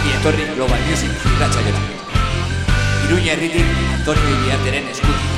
Ongi 0.00 0.12
etorri 0.16 0.44
Global 0.56 0.80
Music 0.88 1.12
irratxaiora. 1.28 1.80
Iruña 3.04 3.34
herritik 3.34 3.68
Antonio 3.98 4.32
Iriarteren 4.38 4.88
eskutik. 4.94 5.29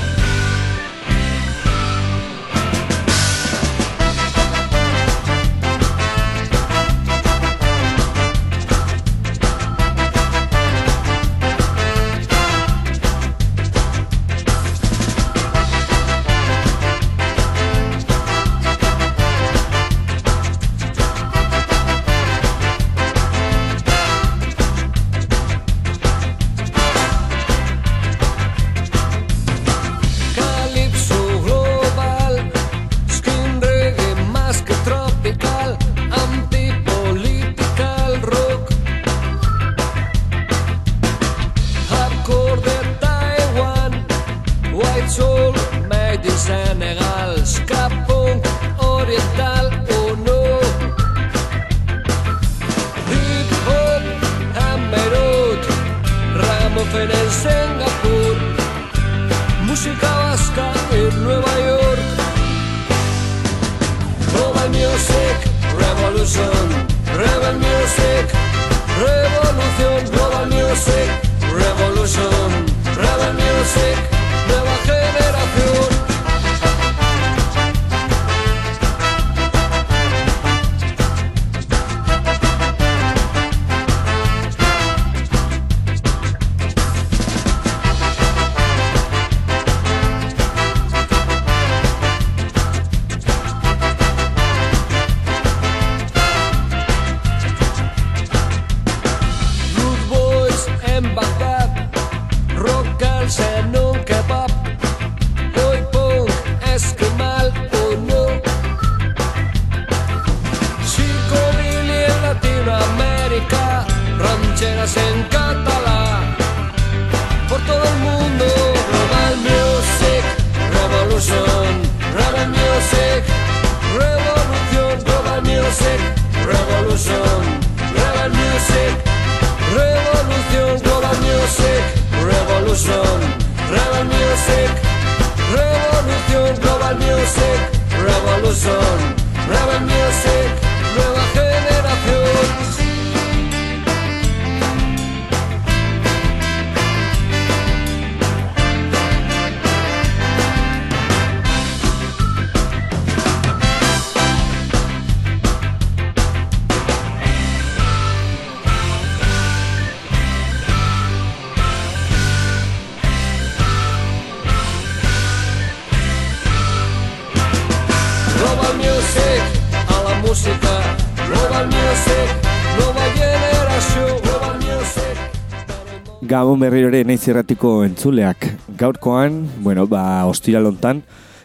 Naiz 177.12 177.28
erratiko 177.28 177.83
entzuleak. 177.84 178.47
Gaurkoan, 178.81 179.43
bueno, 179.61 179.84
ba, 179.87 180.25
ostiral 180.25 180.65
hontan, 180.71 181.03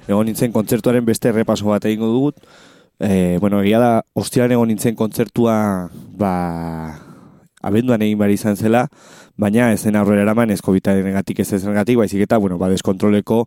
egon 0.07 0.29
nintzen 0.29 0.53
kontzertuaren 0.55 1.03
beste 1.03 1.27
errepaso 1.27 1.67
bat 1.67 1.83
egingo 1.89 2.07
dugut. 2.13 2.37
E, 3.03 3.35
bueno, 3.43 3.59
egia 3.65 3.81
da, 3.81 3.89
ostiral 4.15 4.53
egon 4.55 4.71
nintzen 4.71 4.95
kontzertua, 4.95 5.57
ba, 6.15 6.31
abenduan 7.67 8.05
egin 8.05 8.21
bari 8.21 8.37
izan 8.39 8.55
zela, 8.55 8.85
baina 9.35 9.73
ez 9.73 9.81
zen 9.81 9.99
aurrera 9.99 10.23
eraman 10.23 10.55
ez 10.55 10.61
gatik 10.61 11.39
ez 11.39 11.49
zen 11.49 11.75
gatik, 11.75 11.97
baizik 11.97 12.23
eta, 12.23 12.37
bueno, 12.37 12.57
ba, 12.57 12.69
deskontroleko 12.69 13.43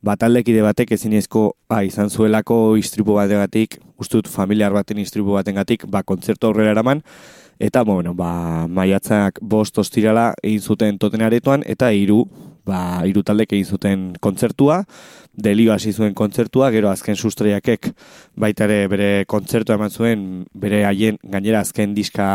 bataldekide 0.00 0.62
batek 0.64 0.92
ezinezko 0.96 1.56
ba, 1.68 1.82
izan 1.84 2.08
zuelako 2.08 2.76
istripu 2.80 3.18
bategatik, 3.20 3.82
uste 3.98 4.16
dut 4.16 4.28
familiar 4.28 4.72
baten 4.72 4.98
istripu 4.98 5.36
batengatik, 5.36 5.84
ba, 5.86 6.02
kontzertu 6.02 6.46
aurrera 6.48 6.72
eraman, 6.72 7.04
eta, 7.60 7.84
bueno, 7.84 8.14
ba, 8.16 8.66
maiatzak 8.66 9.38
bost 9.42 9.78
ostirala 9.78 10.30
egin 10.42 10.60
zuten 10.60 10.98
toten 10.98 11.22
aretoan, 11.22 11.62
eta 11.68 11.92
hiru 11.92 12.24
ba, 12.66 13.02
hiru 13.06 13.22
taldek 13.26 13.52
egin 13.54 13.68
zuten 13.68 14.06
kontzertua, 14.22 14.82
delio 15.32 15.72
hasi 15.74 15.92
zuen 15.92 16.14
kontzertua, 16.16 16.70
gero 16.74 16.90
azken 16.90 17.16
sustraiakek 17.16 17.90
baita 18.40 18.66
ere 18.68 18.80
bere 18.92 19.10
kontzertua 19.30 19.78
eman 19.78 19.90
zuen, 19.92 20.26
bere 20.52 20.84
haien 20.88 21.20
gainera 21.22 21.62
azken 21.64 21.94
diska 21.96 22.30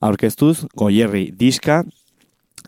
aurkeztuz, 0.00 0.64
goierri 0.78 1.30
diska, 1.38 1.82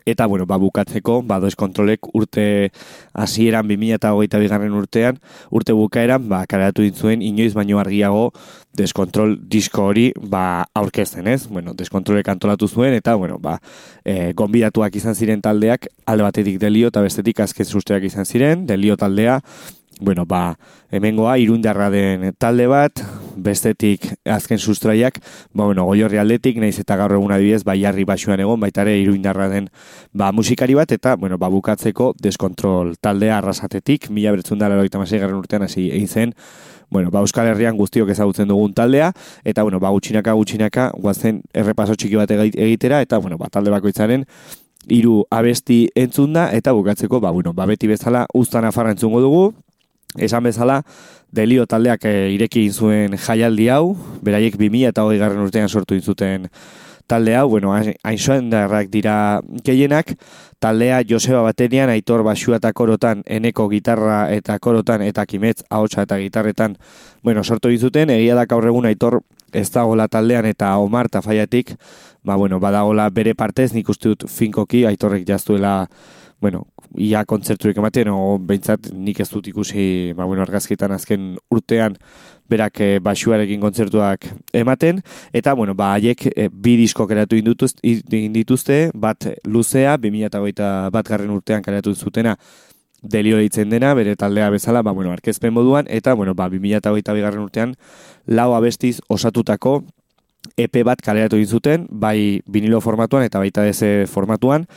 Eta, 0.05 0.25
bueno, 0.25 0.45
ba, 0.45 0.57
bukatzeko, 0.57 1.21
ba, 1.23 1.39
kontrolek 1.57 2.09
urte 2.13 2.71
hasieran 3.13 3.67
2008 3.67 4.39
bigarren 4.39 4.73
urtean, 4.73 5.19
urte 5.49 5.73
bukaeran, 5.73 6.27
ba, 6.29 6.45
karatu 6.45 6.81
dintzuen, 6.81 7.21
inoiz 7.21 7.53
baino 7.53 7.79
argiago, 7.79 8.31
deskontrol 8.75 9.37
disko 9.49 9.85
hori, 9.89 10.11
ba, 10.19 10.65
aurkezten 10.73 11.27
ez? 11.27 11.47
Bueno, 11.47 11.73
deskontrolek 11.73 12.27
antolatu 12.29 12.67
zuen, 12.67 12.93
eta, 12.93 13.15
bueno, 13.15 13.39
ba, 13.39 13.59
e, 14.03 14.33
gonbidatuak 14.33 14.95
izan 14.95 15.15
ziren 15.15 15.41
taldeak, 15.41 15.87
alde 16.05 16.27
batetik 16.27 16.59
delio, 16.59 16.91
eta 16.91 17.01
bestetik 17.05 17.39
azken 17.39 17.65
susteak 17.65 18.03
izan 18.03 18.25
ziren, 18.25 18.67
delio 18.67 18.97
taldea, 18.99 19.39
bueno, 19.99 20.25
ba, 20.25 20.57
hemengoa 20.91 21.37
irundarra 21.39 21.89
den 21.89 22.33
talde 22.37 22.67
bat, 22.67 23.01
bestetik 23.35 24.07
azken 24.25 24.59
sustraiak, 24.59 25.19
ba, 25.53 25.65
bueno, 25.65 25.85
goiorri 25.85 26.19
aldetik, 26.19 26.59
naiz 26.59 26.77
eta 26.79 26.97
gaur 26.99 27.15
egun 27.15 27.31
adibidez, 27.35 27.63
ba, 27.63 27.75
jarri 27.79 28.05
basuan 28.07 28.43
egon, 28.43 28.59
baita 28.59 28.83
ere 28.83 28.97
iruindarra 28.99 29.47
den, 29.51 29.69
ba, 30.13 30.31
musikari 30.35 30.75
bat, 30.75 30.91
eta, 30.91 31.15
bueno, 31.15 31.37
ba, 31.37 31.49
bukatzeko 31.53 32.13
deskontrol 32.21 32.95
taldea 33.01 33.39
arrasatetik, 33.39 34.09
mila 34.09 34.35
bertzun 34.35 34.59
dara 34.59 34.75
garren 34.75 35.35
urtean 35.35 35.63
hasi 35.63 35.89
egin 35.91 36.07
zen, 36.07 36.33
bueno, 36.89 37.09
ba, 37.11 37.19
Euskal 37.19 37.47
Herrian 37.47 37.77
guztiok 37.77 38.09
ezagutzen 38.09 38.47
dugun 38.47 38.73
taldea, 38.73 39.11
eta, 39.43 39.63
bueno, 39.63 39.79
ba, 39.79 39.89
gutxinaka, 39.89 40.33
gutxinaka, 40.33 40.91
guazen 40.99 41.41
errepaso 41.53 41.95
txiki 41.95 42.15
bat 42.15 42.31
egitera, 42.31 43.01
eta, 43.01 43.17
bueno, 43.17 43.37
ba, 43.37 43.49
talde 43.49 43.73
bakoitzaren, 43.73 44.25
hiru 44.87 45.23
abesti 45.33 45.89
entzunda, 45.95 46.49
eta 46.53 46.73
bukatzeko, 46.73 47.19
ba, 47.19 47.31
bueno, 47.31 47.53
ba, 47.53 47.65
beti 47.65 47.87
bezala, 47.89 48.25
ustan 48.33 48.65
afarra 48.65 48.93
entzungo 48.93 49.21
dugu, 49.21 49.53
Esan 50.17 50.43
bezala, 50.43 50.81
delio 51.35 51.65
taldeak 51.67 52.05
e, 52.05 52.15
ireki 52.35 52.69
zuen 52.71 53.17
jaialdi 53.19 53.69
hau, 53.69 53.95
beraiek 54.23 54.57
2000 54.57 54.91
eta 54.93 55.03
hogei 55.03 55.19
garren 55.19 55.43
urtean 55.43 55.69
sortu 55.69 55.99
zuten 55.99 56.49
taldea, 57.07 57.43
bueno, 57.43 57.73
hain 57.73 58.49
darrak 58.49 58.89
dira 58.89 59.41
gehienak, 59.63 60.15
taldea 60.59 61.01
Joseba 61.07 61.41
Baterian, 61.41 61.89
Aitor 61.89 62.23
Basua 62.23 62.57
eta 62.57 62.73
Korotan, 62.73 63.21
Eneko 63.25 63.67
gitarra 63.69 64.31
eta 64.33 64.57
Korotan, 64.59 65.01
eta 65.01 65.25
Kimetz 65.25 65.63
ahotsa 65.69 66.01
eta 66.01 66.17
gitarretan, 66.17 66.77
bueno, 67.23 67.43
sortu 67.43 67.69
dizuten, 67.69 68.09
egia 68.09 68.35
da 68.35 68.45
gaur 68.45 68.65
egun 68.65 68.85
Aitor 68.89 69.21
ez 69.53 69.69
dagoela 69.71 70.07
taldean 70.07 70.45
eta 70.49 70.75
Omar 70.81 71.11
eta 71.11 71.21
Faiatik, 71.21 71.75
ba, 72.23 72.35
bueno, 72.35 72.59
badagola 72.59 73.09
bere 73.09 73.35
partez, 73.35 73.71
nik 73.73 73.89
uste 73.89 74.09
dut 74.09 74.25
finkoki, 74.29 74.85
Aitorrek 74.85 75.27
jaztuela, 75.27 75.85
bueno, 76.41 76.65
ia 76.97 77.23
kontzerturik 77.25 77.77
ematen, 77.77 78.09
o 78.13 78.37
behintzat 78.39 78.91
nik 78.93 79.19
ez 79.19 79.29
dut 79.31 79.47
ikusi, 79.47 80.13
ba, 80.15 80.25
bueno, 80.25 80.43
argazkitan 80.45 80.93
azken 80.95 81.33
urtean, 81.51 81.97
berak 82.49 82.79
e, 82.81 82.89
basuarekin 83.03 83.61
kontzertuak 83.61 84.27
ematen, 84.53 85.01
eta, 85.33 85.53
bueno, 85.57 85.75
ba, 85.75 85.93
haiek 85.95 86.27
e, 86.31 86.47
bi 86.51 86.75
disko 86.79 87.07
keratu 87.07 87.39
indituzte, 87.39 88.79
bat 88.93 89.29
luzea, 89.43 89.97
2008 89.97 90.91
bat 90.93 91.09
garren 91.09 91.33
urtean 91.35 91.65
keratu 91.65 91.95
zutena, 91.95 92.37
delio 93.01 93.37
ditzen 93.37 93.69
dena, 93.69 93.93
bere 93.93 94.15
taldea 94.15 94.49
bezala, 94.49 94.81
ba, 94.81 94.93
bueno, 94.95 95.11
arkezpen 95.11 95.53
moduan, 95.53 95.89
eta, 95.89 96.13
bueno, 96.13 96.33
ba, 96.33 96.49
2008 96.49 97.21
garren 97.21 97.43
urtean, 97.43 97.75
lau 98.25 98.53
abestiz 98.55 98.99
osatutako, 99.09 99.83
EP 100.57 100.83
bat 100.85 101.01
kaleratu 101.01 101.39
zuten, 101.45 101.87
bai 101.89 102.41
vinilo 102.45 102.81
formatuan 102.81 103.25
eta 103.25 103.39
baita 103.39 103.63
deze 103.65 104.05
formatuan, 104.07 104.67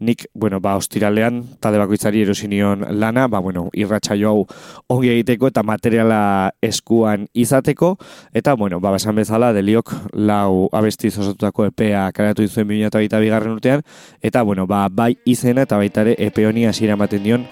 nik, 0.00 0.26
bueno, 0.34 0.60
ba, 0.60 0.74
ostiralean, 0.80 1.42
talde 1.60 1.78
bakoitzari 1.78 2.22
erosinion 2.24 2.86
lana, 2.98 3.26
ba, 3.28 3.38
bueno, 3.38 3.68
irratxa 3.76 4.16
hau 4.26 4.46
ongi 4.88 5.10
egiteko 5.12 5.50
eta 5.52 5.62
materiala 5.62 6.50
eskuan 6.64 7.28
izateko, 7.34 7.96
eta, 8.32 8.54
bueno, 8.54 8.80
ba, 8.80 8.94
besan 8.96 9.14
bezala, 9.20 9.52
deliok 9.52 9.92
lau 10.12 10.68
abesti 10.72 11.12
osatutako 11.12 11.68
EPEA 11.68 12.08
kareatu 12.16 12.42
izuen 12.42 12.68
2008 12.72 13.20
bigarren 13.20 13.52
urtean, 13.52 13.84
eta, 14.22 14.42
bueno, 14.42 14.66
ba, 14.66 14.88
bai 14.88 15.14
izena 15.24 15.68
eta 15.68 15.76
baita 15.76 16.06
ere 16.08 16.16
EPE 16.18 16.48
honi 16.48 16.66
hasiera 16.66 16.96
ematen 16.96 17.22
dion, 17.22 17.46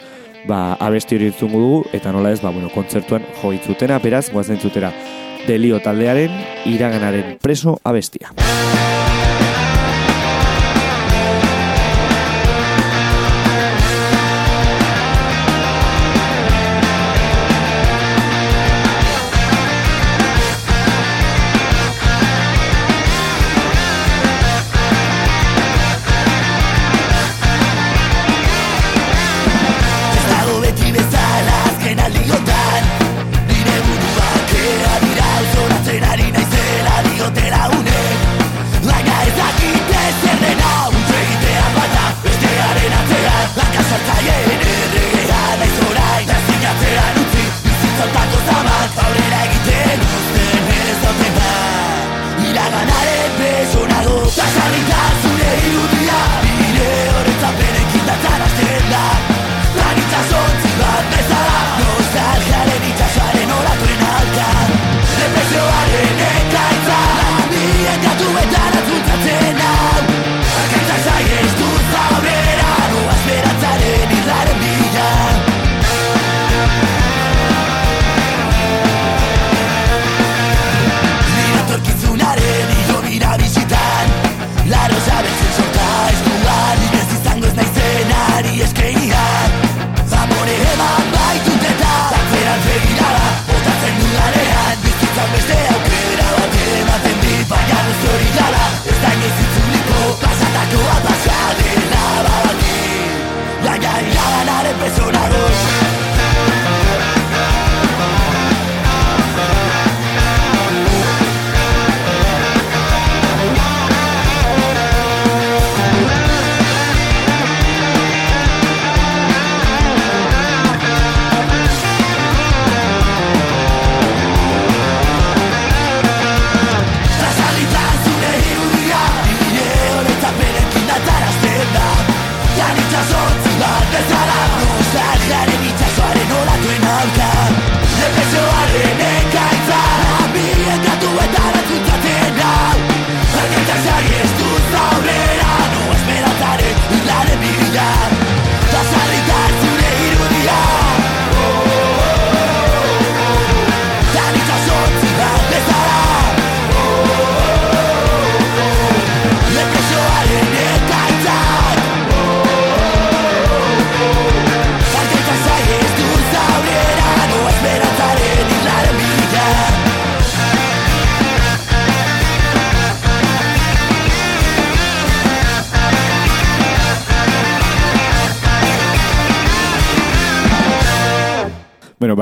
ba, 0.48 0.74
abesti 0.80 1.20
hori 1.20 1.28
izungu 1.28 1.60
dugu, 1.60 1.80
eta 1.92 2.12
nola 2.16 2.32
ez, 2.32 2.40
ba, 2.40 2.50
bueno, 2.50 2.72
kontzertuan 2.74 3.28
jo 3.42 3.52
itzutena, 3.52 4.00
beraz, 4.00 4.30
guazen 4.32 4.58
zutera, 4.58 4.92
delio 5.46 5.80
taldearen 5.84 6.32
iraganaren 6.66 7.36
preso 7.44 7.78
abestia. 7.84 8.32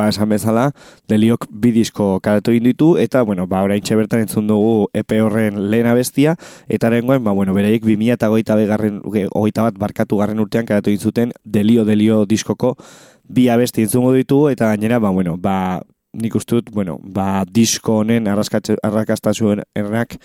Esan 0.09 0.29
bezala, 0.29 0.71
deliok 1.09 1.47
bidizko 1.51 2.21
karatu 2.21 2.53
ditu 2.53 2.97
eta, 2.99 3.23
bueno, 3.23 3.47
ba, 3.47 3.63
orain 3.63 3.83
bertan 3.83 4.21
entzun 4.21 4.47
dugu 4.47 4.89
epe 4.95 5.21
horren 5.21 5.71
lehen 5.71 5.87
abestia, 5.87 6.37
eta 6.69 6.91
rengoen, 6.91 7.25
ba, 7.25 7.33
bueno, 7.33 7.55
bereik 7.55 7.85
2000 7.85 8.13
eta 8.13 8.29
goita, 8.29 8.57
begarren, 8.57 9.01
goita 9.03 9.63
bat 9.63 9.79
barkatu 9.79 10.19
garren 10.19 10.41
urtean 10.41 10.67
karatu 10.67 10.91
dintzuten 10.91 11.33
delio, 11.45 11.85
delio 11.85 12.25
diskoko 12.27 12.77
bi 13.29 13.49
abesti 13.49 13.83
entzungo 13.83 14.13
ditu, 14.13 14.49
eta 14.49 14.67
gainera, 14.67 14.99
ba, 14.99 15.11
bueno, 15.11 15.37
ba, 15.37 15.83
nik 16.17 16.35
ustut, 16.35 16.71
bueno, 16.73 16.99
ba, 17.03 17.45
disko 17.45 18.01
honen 18.01 18.29
arrakastatuen 18.29 19.63
errak, 19.77 20.17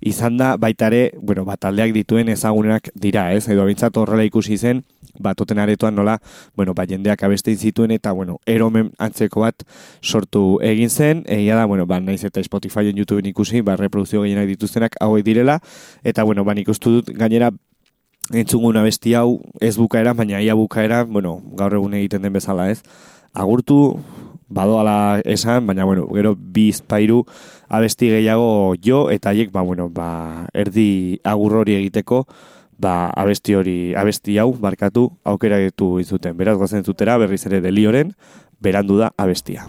izan 0.00 0.36
da 0.36 0.56
baitare, 0.56 1.12
bueno, 1.20 1.44
bat 1.44 1.64
aldeak 1.64 1.92
dituen 1.92 2.28
ezagunenak 2.32 2.90
dira, 2.94 3.30
ez? 3.34 3.46
Edo 3.48 3.66
bintzat 3.68 3.96
horrela 4.00 4.24
ikusi 4.24 4.56
zen, 4.56 4.82
batoten 5.20 5.58
aretoan 5.58 5.94
nola, 5.94 6.18
bueno, 6.56 6.74
ba, 6.74 6.86
jendeak 6.88 7.22
abeste 7.22 7.54
zituen 7.56 7.90
eta, 7.92 8.12
bueno, 8.12 8.38
eromen 8.46 8.90
antzeko 8.98 9.44
bat 9.44 9.64
sortu 10.02 10.58
egin 10.64 10.90
zen, 10.90 11.24
egia 11.28 11.56
da, 11.56 11.66
bueno, 11.66 11.86
ba, 11.86 12.00
naiz 12.00 12.24
eta 12.24 12.42
Spotifyen 12.42 12.96
YouTubeen 12.96 13.28
ikusi, 13.32 13.60
ba, 13.60 13.76
reproduzio 13.76 14.24
gehienak 14.24 14.48
dituztenak 14.48 14.96
hauek 15.00 15.24
direla, 15.24 15.60
eta, 16.02 16.24
bueno, 16.24 16.44
ba, 16.44 16.54
nik 16.54 16.70
dut 16.80 17.10
gainera 17.12 17.50
entzungun 18.32 18.76
abesti 18.76 19.14
hau 19.14 19.40
ez 19.60 19.76
bukaera, 19.76 20.14
baina 20.14 20.40
ia 20.40 20.54
bukaera, 20.54 21.04
bueno, 21.04 21.40
gaur 21.58 21.74
egun 21.74 21.94
egiten 21.94 22.22
den 22.22 22.32
bezala, 22.32 22.70
ez? 22.70 22.82
Agurtu, 23.34 24.00
badoala 24.50 25.22
esan, 25.24 25.66
baina, 25.66 25.86
bueno, 25.88 26.06
gero 26.12 26.34
bi 26.36 26.68
izpairu 26.74 27.22
abesti 27.70 28.10
gehiago 28.10 28.74
jo, 28.84 29.08
eta 29.10 29.30
haiek, 29.30 29.52
ba, 29.54 29.62
bueno, 29.62 29.88
ba, 29.88 30.46
erdi 30.52 31.20
agur 31.24 31.60
hori 31.62 31.78
egiteko, 31.78 32.24
ba, 32.80 33.10
abesti 33.14 33.54
hori, 33.54 33.78
abesti 33.96 34.36
hau, 34.42 34.50
barkatu, 34.58 35.08
aukera 35.24 35.60
ditu 35.62 35.98
izuten. 36.02 36.36
Beraz, 36.36 36.58
gozen 36.58 36.84
zutera, 36.84 37.16
berriz 37.22 37.44
ere 37.46 37.62
delioren, 37.64 38.16
berandu 38.60 38.98
da 39.00 39.14
abestia. 39.16 39.68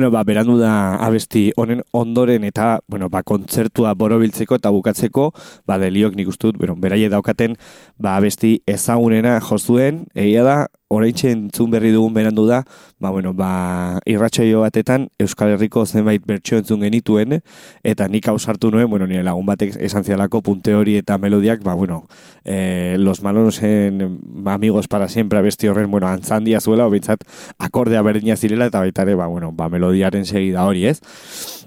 Bueno, 0.00 0.12
ba, 0.16 0.22
berandu 0.24 0.54
da 0.56 0.96
abesti 1.04 1.50
honen 1.60 1.82
ondoren 1.92 2.46
eta, 2.48 2.78
bueno, 2.88 3.10
ba, 3.12 3.20
kontzertua 3.20 3.90
borobiltzeko 4.00 4.56
eta 4.56 4.70
bukatzeko, 4.72 5.26
ba, 5.68 5.76
deliok 5.76 6.16
nik 6.16 6.30
ustut, 6.32 6.56
bueno, 6.56 6.72
beraie 6.80 7.10
daukaten, 7.12 7.58
ba, 8.00 8.14
abesti 8.16 8.54
ezagunena 8.64 9.34
jozuen, 9.44 10.06
egia 10.16 10.46
da, 10.46 10.54
oraintxe 10.90 11.30
entzun 11.30 11.70
berri 11.70 11.92
dugun 11.94 12.14
berandu 12.14 12.48
da, 12.48 12.64
ba, 12.98 13.12
bueno, 13.14 13.30
ba, 13.32 14.00
irratxoio 14.10 14.64
batetan 14.64 15.06
Euskal 15.22 15.54
Herriko 15.54 15.84
zenbait 15.86 16.24
bertso 16.26 16.58
entzun 16.58 16.82
genituen, 16.82 17.38
eta 17.86 18.08
nik 18.10 18.26
hau 18.28 18.34
sartu 18.38 18.72
nuen, 18.74 18.88
bueno, 18.90 19.06
nire 19.06 19.22
lagun 19.22 19.46
batek 19.46 19.78
esan 19.86 20.04
zialako 20.04 20.42
punte 20.42 20.74
hori 20.74 20.96
eta 20.98 21.16
melodiak, 21.18 21.62
ba, 21.62 21.76
bueno, 21.78 22.02
eh, 22.44 22.96
los 22.98 23.22
malonos 23.22 23.62
en 23.62 24.18
ba, 24.20 24.54
amigos 24.54 24.88
para 24.88 25.08
siempre 25.08 25.40
besti 25.42 25.68
horren, 25.68 25.90
bueno, 25.90 26.08
antzandia 26.08 26.60
zuela, 26.60 26.86
obintzat, 26.86 27.22
akordea 27.58 28.02
berdina 28.02 28.36
zirela, 28.36 28.66
eta 28.66 28.80
baitare, 28.80 29.14
ba, 29.14 29.26
bueno, 29.26 29.52
ba, 29.52 29.68
melodiaren 29.68 30.26
segida 30.26 30.66
hori, 30.66 30.86
ez? 30.86 31.00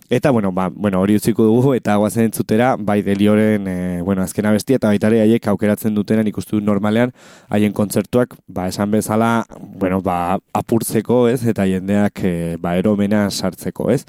Eta, 0.10 0.30
bueno, 0.32 0.52
ba, 0.52 0.70
bueno, 0.70 1.00
hori 1.02 1.16
utziko 1.16 1.46
dugu, 1.48 1.74
eta 1.74 1.96
guazen 1.96 2.28
entzutera, 2.28 2.76
bai 2.78 3.02
delioren, 3.02 3.68
e, 3.68 4.02
bueno, 4.04 4.22
azkena 4.22 4.52
bestia, 4.52 4.76
eta 4.76 4.92
baitare 4.92 5.22
haiek 5.24 5.48
aukeratzen 5.48 5.96
dutenen 5.96 6.28
ikustu 6.28 6.60
normalean, 6.62 7.16
haien 7.50 7.74
kontzertuak, 7.74 8.36
ba, 8.46 8.68
esan 8.68 8.92
bezala, 8.92 9.13
bueno, 9.80 10.02
ba, 10.02 10.40
apurtzeko, 10.54 11.28
ez, 11.30 11.44
eta 11.48 11.66
jendeak, 11.70 12.24
e, 12.24 12.34
ba, 12.62 12.76
eromena 12.80 13.30
sartzeko, 13.32 13.90
ez. 13.92 14.04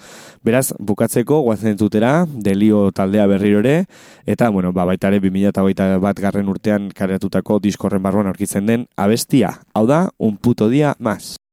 Beraz, 0.44 0.72
bukatzeko, 0.78 1.42
guazen 1.46 1.74
entzutera, 1.74 2.26
delio 2.26 2.90
taldea 2.92 3.26
berrirore, 3.30 3.84
eta, 4.26 4.50
bueno, 4.50 4.72
ba, 4.72 4.84
baitare 4.88 5.20
2008 5.20 6.00
bat 6.00 6.20
garren 6.20 6.48
urtean 6.48 6.90
kareatutako 6.94 7.60
diskorren 7.60 8.02
barruan 8.02 8.26
aurkitzen 8.30 8.66
den, 8.66 8.88
abestia, 8.96 9.58
hau 9.74 9.86
da, 9.86 10.08
un 10.18 10.36
puto 10.36 10.68
dia 10.68 10.96
mas. 10.98 11.43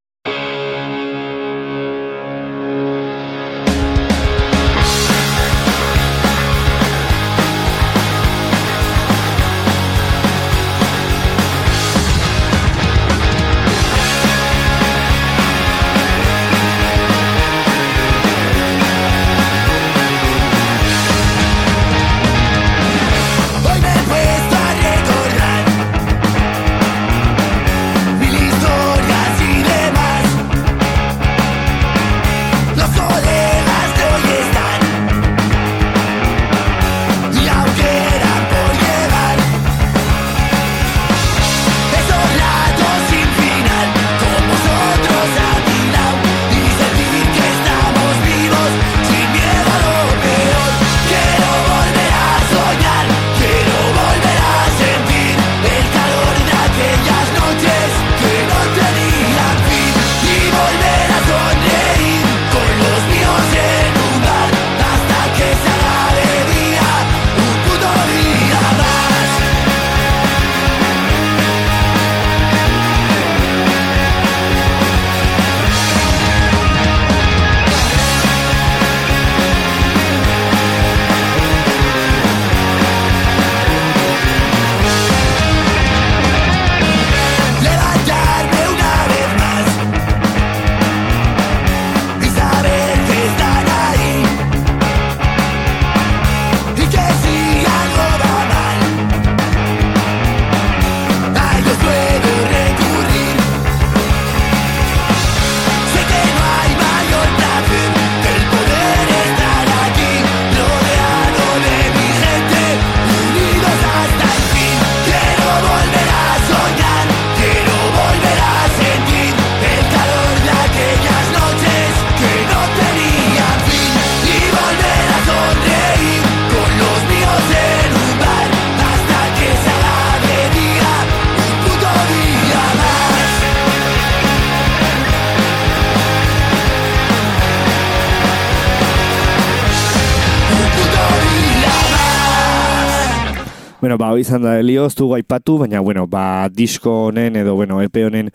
Bueno, 143.82 143.98
ba, 143.98 144.12
izan 144.20 144.44
da 144.46 144.60
helio, 144.60 144.84
ez 144.86 144.94
dugu 144.94 145.16
aipatu, 145.16 145.56
baina, 145.58 145.80
bueno, 145.82 146.04
ba, 146.06 146.46
disko 146.54 146.92
honen 147.08 147.40
edo, 147.40 147.56
bueno, 147.58 147.80
EP 147.82 147.96
honen 148.06 148.30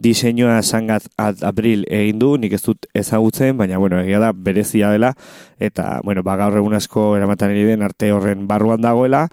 diseinua 0.00 0.62
sangat 0.62 1.10
at 1.20 1.44
abril 1.44 1.84
egin 1.92 2.16
du, 2.22 2.30
nik 2.40 2.54
ez 2.56 2.62
dut 2.64 2.88
ezagutzen, 2.96 3.58
baina, 3.58 3.76
bueno, 3.76 4.00
egia 4.00 4.22
da, 4.24 4.32
berezia 4.32 4.94
dela, 4.94 5.12
eta, 5.60 6.00
bueno, 6.00 6.24
ba, 6.24 6.38
gaur 6.40 6.56
egun 6.62 6.78
asko 6.80 7.10
eramaten 7.18 7.52
ari 7.52 7.68
den 7.68 7.84
arte 7.84 8.08
horren 8.08 8.48
barruan 8.48 8.80
dagoela, 8.80 9.26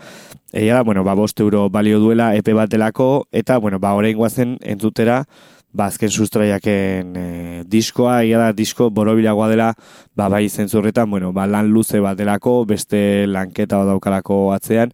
egia 0.52 0.82
da, 0.82 0.84
bueno, 0.84 1.08
ba, 1.08 1.16
bost 1.16 1.40
euro 1.40 1.70
balio 1.72 2.04
duela 2.04 2.34
EP 2.36 2.52
bat 2.52 2.68
delako, 2.68 3.30
eta, 3.32 3.56
bueno, 3.56 3.80
ba, 3.80 3.96
orain 3.96 4.20
guazen 4.20 4.58
entzutera, 4.60 5.24
ba, 5.72 5.88
azken 5.88 6.12
sustraiaken 6.12 7.16
e, 7.16 7.28
diskoa, 7.72 8.20
egia 8.28 8.50
da, 8.50 8.52
disko 8.52 8.92
borobilagoa 8.92 9.48
dela, 9.56 9.74
ba, 10.12 10.28
bai 10.28 10.50
zentzurretan, 10.50 11.08
bueno, 11.10 11.32
ba, 11.32 11.48
lan 11.48 11.72
luze 11.72 12.04
bat 12.04 12.20
delako, 12.20 12.66
beste 12.68 13.30
lanketa 13.32 13.80
bat 13.80 13.96
daukalako 13.96 14.50
atzean, 14.60 14.92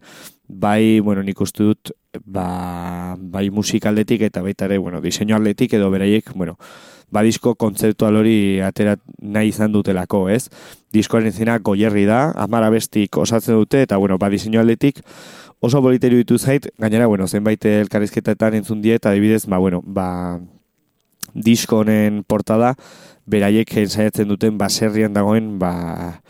bai, 0.50 1.00
bueno, 1.00 1.22
nik 1.22 1.40
uste 1.40 1.64
dut, 1.64 1.92
ba, 2.24 3.16
bai 3.18 3.48
musikaldetik 3.54 4.22
eta 4.26 4.42
baita 4.42 4.66
ere, 4.66 4.78
bueno, 4.78 5.00
diseinu 5.00 5.36
aldetik 5.36 5.74
edo 5.78 5.90
beraiek, 5.90 6.32
bueno, 6.34 6.56
ba 7.10 7.22
disko 7.26 7.54
kontzeptual 7.58 8.16
hori 8.20 8.60
atera 8.62 8.96
nahi 9.18 9.50
izan 9.50 9.72
dutelako, 9.72 10.28
ez? 10.30 10.48
Diskoaren 10.92 11.32
zina 11.32 11.58
goierri 11.58 12.04
da, 12.06 12.30
amara 12.34 12.70
bestik 12.70 13.16
osatzen 13.18 13.54
dute, 13.54 13.84
eta, 13.86 13.98
bueno, 13.98 14.18
ba 14.18 14.30
diseinu 14.30 14.60
aldetik 14.60 15.02
oso 15.60 15.80
boliterio 15.84 16.18
ditu 16.18 16.38
zait, 16.38 16.70
gainera, 16.78 17.06
bueno, 17.06 17.28
zenbait 17.28 17.64
elkarrizketetan 17.64 18.56
entzun 18.58 18.82
die, 18.82 18.96
eta 18.96 19.10
adibidez, 19.10 19.46
ba, 19.46 19.58
bueno, 19.58 19.82
ba, 19.84 20.40
disko 21.34 21.84
honen 21.84 22.24
portada, 22.24 22.74
beraiek 23.30 23.76
ensaiatzen 23.84 24.28
duten 24.28 24.58
baserrian 24.58 25.14
dagoen, 25.14 25.58
ba, 25.60 26.22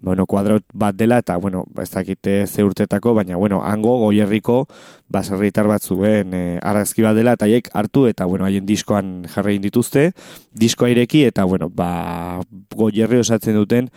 bueno, 0.00 0.26
kuadrot 0.26 0.64
bat 0.74 0.96
dela, 0.96 1.18
eta, 1.18 1.36
bueno, 1.36 1.64
ez 1.82 1.90
dakite 1.90 2.46
ze 2.46 2.64
urtetako, 2.64 3.14
baina, 3.14 3.36
bueno, 3.36 3.62
hango 3.64 3.96
goierriko 3.98 4.66
baserritar 5.08 5.66
bat 5.66 5.82
zuen 5.82 6.34
e, 6.34 6.58
arazki 6.62 7.02
bat 7.02 7.16
dela, 7.16 7.36
eta 7.36 7.46
haiek 7.46 7.70
hartu, 7.74 8.06
eta, 8.06 8.26
bueno, 8.26 8.44
haien 8.44 8.66
diskoan 8.66 9.26
jarrein 9.32 9.62
dituzte, 9.62 10.12
diskoa 10.52 10.90
ireki, 10.90 11.24
eta, 11.30 11.44
bueno, 11.44 11.70
ba, 11.70 12.40
goierri 12.74 13.20
osatzen 13.22 13.56
duten, 13.56 13.90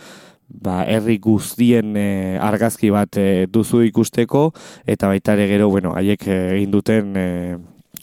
ba, 0.50 0.84
herri 0.88 1.20
guztien 1.22 1.98
e, 1.98 2.38
argazki 2.42 2.90
bat 2.94 3.18
e, 3.18 3.48
duzu 3.52 3.84
ikusteko, 3.88 4.50
eta 4.88 5.12
baita 5.12 5.36
ere 5.38 5.50
gero, 5.52 5.70
bueno, 5.70 5.94
haiek 5.98 6.26
egin 6.30 6.72
duten 6.74 7.14
e, 7.18 7.28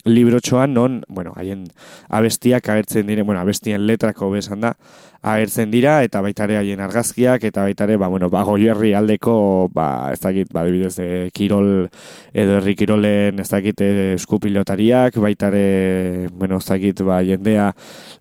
librotxoan, 0.07 0.73
non, 0.73 1.01
bueno, 1.07 1.33
haien 1.35 1.67
abestiak 2.09 2.69
agertzen 2.69 3.07
dire, 3.07 3.23
bueno, 3.23 3.41
abestien 3.41 3.85
letrako 3.87 4.31
besan 4.31 4.61
da, 4.63 4.75
agertzen 5.21 5.71
dira 5.71 6.01
eta 6.05 6.21
baita 6.21 6.45
ere 6.45 6.57
haien 6.59 6.81
argazkiak 6.83 7.43
eta 7.49 7.63
baita 7.65 7.85
ere 7.87 7.97
ba 7.97 8.07
bueno 8.07 8.29
ba 8.29 8.43
goierri 8.43 8.93
aldeko 8.93 9.69
ba 9.73 10.11
ez 10.13 10.19
dakit 10.21 10.51
ba 10.53 10.61
adibidez 10.61 10.99
e, 10.99 11.29
kirol 11.33 11.89
edo 12.33 12.57
herri 12.57 12.75
kirolen 12.75 13.39
ez 13.39 13.49
dakit 13.49 13.81
eh, 13.81 14.13
eskupilotariak 14.15 15.17
baita 15.17 15.49
ere 15.49 16.29
bueno 16.33 16.57
ez 16.57 16.67
dakit 16.67 17.01
ba 17.01 17.21
jendea 17.23 17.73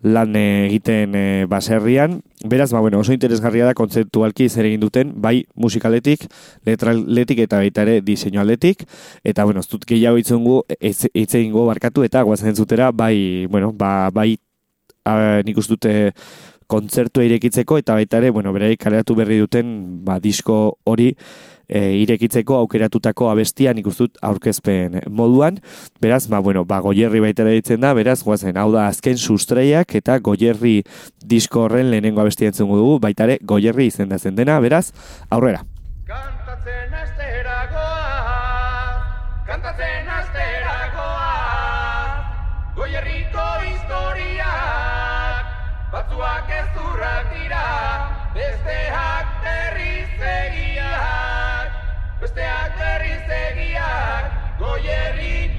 lan 0.03 0.37
egiten 0.37 1.15
e, 1.15 1.45
baserrian. 1.49 2.23
Beraz 2.45 2.71
ba 2.73 2.81
bueno 2.81 3.01
oso 3.01 3.13
interesgarria 3.13 3.67
da 3.67 3.75
kontzeptualki 3.75 4.49
zer 4.49 4.67
egin 4.67 4.81
duten 4.81 5.13
bai 5.17 5.47
musikaletik 5.55 6.27
letraletik 6.67 7.39
eta 7.47 7.61
baita 7.63 7.83
ere 7.83 8.01
diseinualetik 8.01 8.85
eta 9.25 9.45
bueno 9.45 9.61
ez 9.61 9.69
dut 9.69 9.87
gehiago 9.87 10.19
itzungu 10.19 10.63
hitz 10.81 11.35
egingo 11.35 11.67
barkatu 11.67 12.05
eta 12.05 12.23
goazen 12.23 12.57
zutera 12.57 12.91
bai 12.93 13.47
bueno 13.51 13.73
ba 13.73 14.11
bai 14.11 14.37
a, 15.07 15.43
nik 15.47 15.57
dute 15.57 16.13
kontzertua 16.67 17.27
irekitzeko 17.27 17.79
eta 17.79 17.95
baita 17.95 18.19
ere, 18.23 18.31
bueno, 18.35 18.53
beraik 18.55 18.81
kaleratu 18.83 19.15
berri 19.19 19.39
duten 19.43 19.77
ba, 20.05 20.19
disko 20.23 20.79
hori 20.85 21.13
e, 21.69 21.81
irekitzeko 22.03 22.57
aukeratutako 22.63 23.31
abestia 23.31 23.73
nik 23.75 23.87
dut 23.99 24.19
aurkezpen 24.23 25.01
moduan. 25.11 25.61
Beraz, 26.03 26.27
ba, 26.31 26.41
bueno, 26.41 26.65
ba, 26.65 26.81
goierri 26.85 27.21
baita 27.21 27.45
ditzen 27.49 27.81
da, 27.83 27.95
beraz, 27.95 28.23
guazen, 28.25 28.57
hau 28.57 28.71
da 28.75 28.87
azken 28.91 29.19
sustreiak 29.19 29.95
eta 29.99 30.19
goierri 30.19 30.83
disko 31.25 31.67
horren 31.67 31.91
lehenengo 31.91 32.21
abestia 32.23 32.49
entzungu 32.53 32.77
dugu, 32.81 32.99
baita 33.03 33.25
ere 33.29 33.39
goierri 33.43 33.87
izendatzen 33.91 34.37
dena, 34.37 34.61
beraz, 34.61 34.93
aurrera. 35.31 35.65
Kantatzen 36.07 36.95
asteragoa, 36.95 38.03
kantatzen 39.49 40.13
asteragoa, 40.21 41.33
goierriko 42.79 43.26
historiak, 43.26 43.26
batzuak 45.93 46.51
ez 46.51 46.67
zurrak 46.75 47.33
dira, 47.35 47.67
besteak 48.35 49.27
berriz 49.45 50.21
egiak, 50.31 51.77
besteak 52.21 52.79
berriz 52.81 53.27
egiak, 53.41 54.33
goierriko 54.59 55.56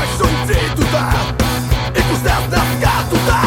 Basoak 0.00 0.18
zuntzituta 0.18 1.02
Ikusteaz 2.00 2.44
nazkatuta 2.52 3.38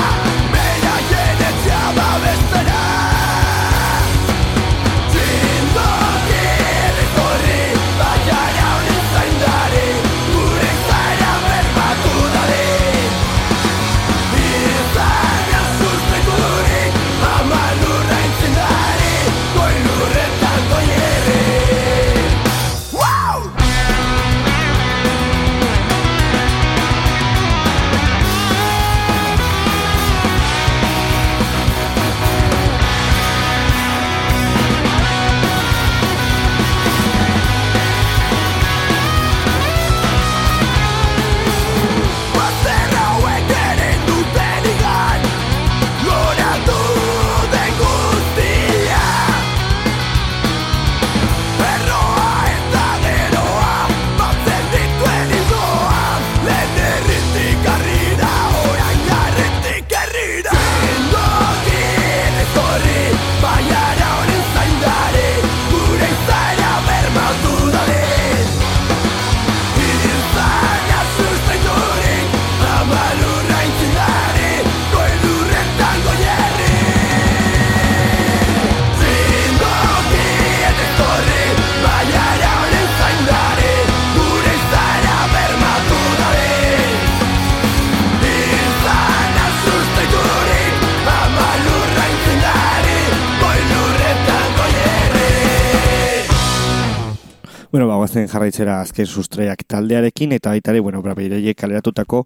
Guazen 98.13 98.30
jarraitzera 98.30 98.76
azken 98.84 99.08
sustraiak 99.10 99.63
taldearekin, 99.65 100.36
eta 100.36 100.52
baita 100.54 100.69
ere, 100.69 100.84
bueno, 100.86 100.99
brabeiraiek 101.02 101.58
kaleratutako 101.58 102.19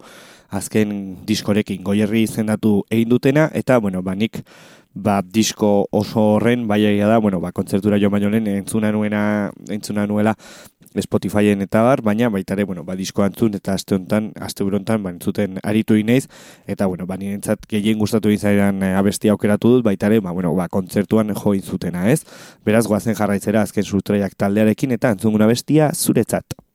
azken 0.60 0.90
diskorekin 1.24 1.80
goierri 1.80 2.26
izendatu 2.28 2.82
egin 2.92 3.08
dutena, 3.14 3.46
eta, 3.56 3.78
bueno, 3.80 4.02
ba, 4.04 4.12
nik 4.12 4.42
ba, 4.92 5.22
disko 5.22 5.88
oso 5.96 6.26
horren, 6.34 6.66
bai 6.68 6.82
egia 6.90 7.08
da, 7.08 7.22
bueno, 7.24 7.40
ba, 7.40 7.54
kontzertura 7.56 8.02
jo 8.04 8.10
baino 8.12 8.28
lehen 8.34 8.50
entzuna 8.52 8.92
nuena, 8.92 9.22
entzuna 9.72 10.04
nuela 10.12 10.36
Spotifyen 11.02 11.62
eta 11.66 11.82
bar, 11.86 12.02
baina 12.06 12.30
baita 12.34 12.56
ere, 12.58 12.66
bueno, 12.68 12.84
ba, 12.84 12.96
disko 13.00 13.24
antzun 13.24 13.56
eta 13.58 13.74
aste 13.78 13.96
honetan, 13.96 14.32
aste 14.42 14.66
burontan, 14.68 15.04
ba, 15.04 15.14
entzuten 15.16 15.60
aritu 15.64 15.98
inaiz, 16.00 16.28
eta, 16.68 16.88
bueno, 16.88 17.08
ba, 17.08 17.18
nirentzat 17.18 17.66
gehien 17.70 18.00
gustatu 18.00 18.32
izaidan 18.34 18.84
e, 18.84 18.94
abestia 19.00 19.34
aukeratu 19.36 19.78
dut, 19.78 19.88
baita 19.88 20.12
ere, 20.12 20.22
ba, 20.22 20.36
bueno, 20.36 20.54
ba, 20.56 20.70
kontzertuan 20.70 21.34
jo 21.36 21.56
zutena, 21.62 22.10
ez? 22.12 22.24
Beraz, 22.66 22.86
goazen 22.88 23.16
jarraitzera 23.16 23.62
azken 23.62 23.84
sustraiak 23.84 24.36
taldearekin, 24.38 24.92
eta 24.98 25.16
entzunguna 25.16 25.48
bestia 25.48 25.92
zuretzat. 25.96 26.67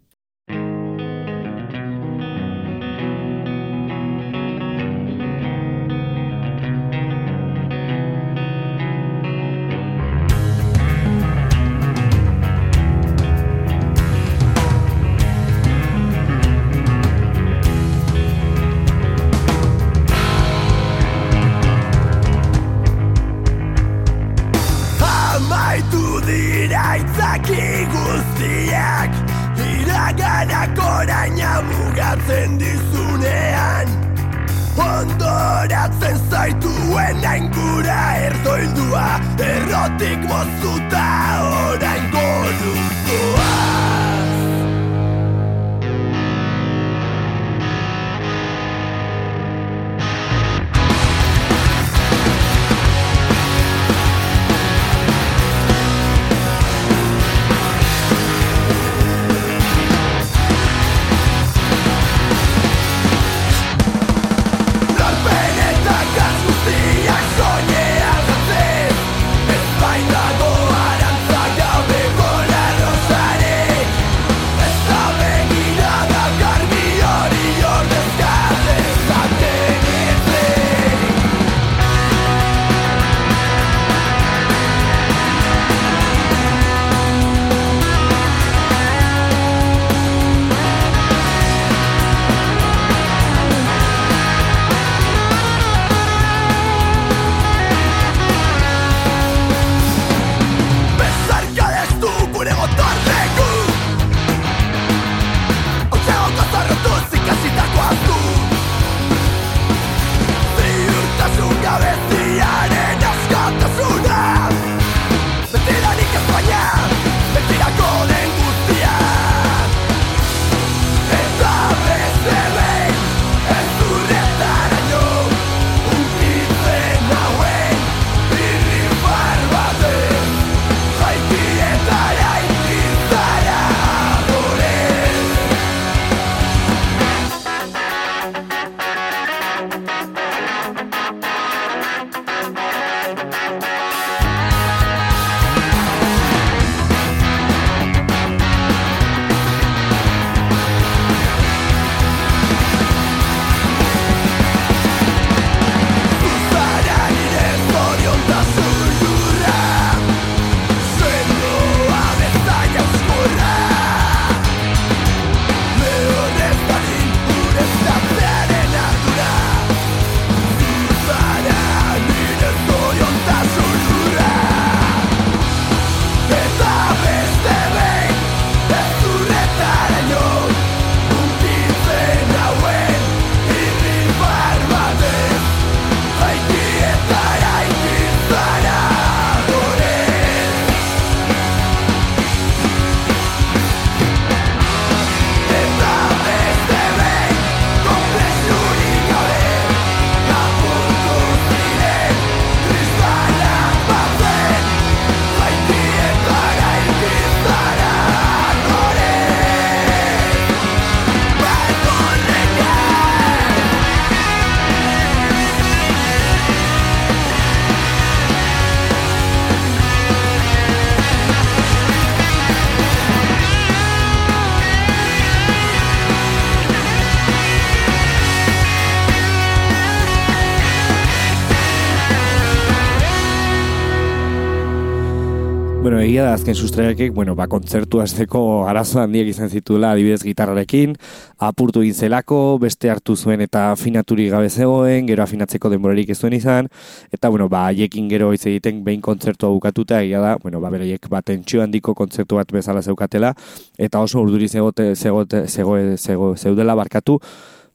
Da 236.33 236.37
azken 236.39 236.55
sustraiakek, 236.57 237.11
bueno, 237.13 237.35
ba, 237.37 237.45
kontzertu 237.45 237.99
azteko 238.01 238.39
arazo 238.65 239.03
handiak 239.03 239.27
izan 239.29 239.51
zituela 239.53 239.91
adibidez 239.93 240.23
gitarrarekin, 240.25 240.95
apurtu 241.37 241.83
egin 241.85 241.99
zelako, 242.07 242.39
beste 242.63 242.89
hartu 242.89 243.19
zuen 243.21 243.45
eta 243.45 243.67
afinaturik 243.75 244.31
gabe 244.33 244.49
zegoen, 244.49 245.05
gero 245.11 245.27
afinatzeko 245.27 245.69
denborarik 245.75 246.15
ez 246.15 246.17
zuen 246.17 246.33
izan, 246.33 246.73
eta, 247.13 247.29
bueno, 247.29 247.51
ba, 247.53 247.67
haiekin 247.69 248.09
gero 248.09 248.33
hitz 248.33 248.47
egiten 248.49 248.81
behin 248.87 249.05
kontzertua 249.05 249.53
bukatuta, 249.53 250.01
egia 250.01 250.25
da, 250.25 250.39
bueno, 250.41 250.65
ba, 250.65 250.73
beraiek 250.73 251.05
ba, 251.13 251.21
tentsio 251.21 251.61
handiko 251.61 251.93
kontzertu 251.93 252.41
bat 252.41 252.57
bezala 252.57 252.81
zeukatela, 252.81 253.35
eta 253.77 254.01
oso 254.01 254.25
urduri 254.25 254.49
zegote, 254.49 254.95
zegote, 254.97 255.45
zegoe, 255.53 255.99
zego, 255.99 256.33
zeudela 256.41 256.81
barkatu, 256.81 257.21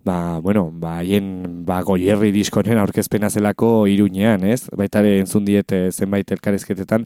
ba, 0.08 0.40
bueno, 0.40 0.70
ba, 0.72 0.98
haien 1.02 1.66
ba, 1.68 1.82
goierri 1.84 2.32
diskonen 2.32 2.80
aurkezpena 2.80 3.30
zelako 3.30 3.88
iruñean, 3.92 4.46
ez? 4.48 4.70
Baita 4.72 5.02
ere 5.04 5.18
entzun 5.20 5.44
diete 5.46 5.90
zenbait 5.92 6.32
elkarezketetan, 6.32 7.04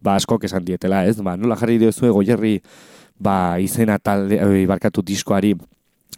ba, 0.00 0.14
askok 0.14 0.46
esan 0.46 0.62
dietela, 0.68 1.02
ez? 1.10 1.18
Ba, 1.18 1.34
nola 1.36 1.58
jarri 1.58 1.80
diozue 1.82 2.12
goierri 2.14 2.60
ba, 3.18 3.58
izena 3.58 3.98
talde, 3.98 4.38
oi, 4.44 4.62
barkatu 4.70 5.02
diskoari, 5.02 5.56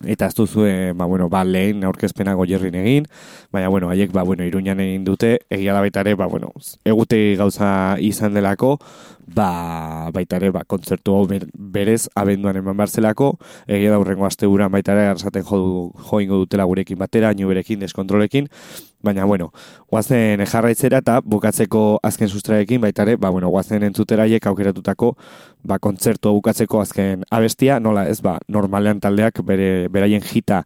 eta 0.05 0.29
ez 0.29 0.37
duzue, 0.37 0.93
ba, 0.97 1.09
bueno, 1.09 1.31
ba, 1.33 1.41
lehen 1.45 1.85
aurkezpena 1.89 2.37
goierrin 2.37 2.77
egin, 2.83 3.09
baina, 3.53 3.73
bueno, 3.73 3.89
haiek, 3.89 4.13
ba, 4.13 4.23
bueno, 4.29 4.45
iruñan 4.45 4.81
egin 4.85 5.09
dute, 5.09 5.39
egia 5.49 5.73
da 5.73 5.81
baita 5.81 6.05
ere, 6.05 6.15
ba, 6.21 6.29
bueno, 6.29 6.53
egute 6.85 7.21
gauza 7.41 7.97
izan 8.01 8.37
delako, 8.37 8.77
ba, 9.35 10.11
baita 10.13 10.37
ere, 10.41 10.51
ba, 10.51 10.65
kontzertu 10.67 11.15
hau 11.15 11.27
ber- 11.31 11.47
berez 11.55 12.09
abenduan 12.19 12.57
eman 12.59 12.77
barzelako, 12.77 13.33
egia 13.67 13.91
da 13.93 13.99
urrengo 14.03 14.27
aste 14.27 14.47
baita 14.47 14.93
ere, 14.93 15.07
arrasaten 15.09 15.45
jo, 15.45 15.57
du- 15.57 15.93
jo 16.11 16.21
ingo 16.21 16.37
dutela 16.39 16.65
gurekin 16.65 16.99
batera, 16.99 17.33
berekin, 17.35 17.81
deskontrolekin, 17.81 18.49
baina, 19.03 19.25
bueno, 19.25 19.53
guazen 19.91 20.45
jarraitzera 20.45 20.99
eta 20.99 21.21
bukatzeko 21.25 22.01
azken 22.03 22.29
sustraekin, 22.29 22.81
baita 22.81 23.03
ere, 23.03 23.17
ba, 23.17 23.31
bueno, 23.31 23.49
guazen 23.49 23.83
entzuteraiek 23.83 24.47
aukeratutako, 24.47 25.17
ba, 25.63 25.79
kontzertu 25.79 26.33
bukatzeko 26.33 26.81
azken 26.81 27.25
abestia, 27.31 27.81
nola 27.81 28.09
ez, 28.09 28.21
ba, 28.21 28.39
normalean 28.49 29.01
taldeak 29.01 29.43
bere, 29.45 29.89
beraien 29.89 30.23
jita, 30.23 30.65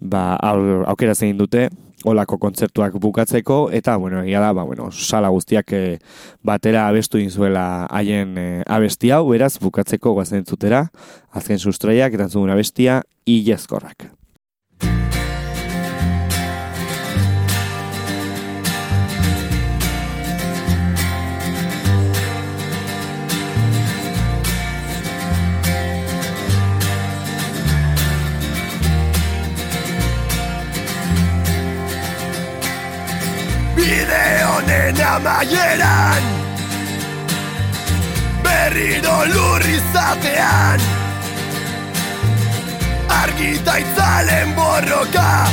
ba, 0.00 0.36
au, 0.36 0.84
aukera 0.86 1.14
zein 1.14 1.38
dute, 1.38 1.70
olako 2.04 2.38
kontzertuak 2.38 2.96
bukatzeko, 3.02 3.58
eta, 3.72 3.96
bueno, 3.96 4.22
egia 4.22 4.40
da, 4.40 4.52
ba, 4.56 4.64
bueno, 4.68 4.90
sala 4.92 5.30
guztiak 5.34 5.72
e, 5.72 5.82
batera 6.42 6.86
abestu 6.88 7.20
inzuela 7.22 7.86
haien 7.90 8.34
e, 8.38 8.48
abesti 8.66 9.12
hau, 9.12 9.24
beraz, 9.30 9.56
bukatzeko 9.62 10.14
guazen 10.18 10.42
entzutera, 10.42 10.86
azken 11.32 11.62
sustraiak, 11.62 12.14
eta 12.14 12.30
entzun 12.30 12.50
abestia, 12.52 13.02
ilezkorrak. 13.26 14.10
Honen 34.72 35.06
amaieran 35.06 36.22
Berriro 38.42 39.18
lur 39.34 39.62
izatean. 39.62 40.80
Argita 43.08 43.76
itzalen 43.76 44.54
borroka 44.56 45.46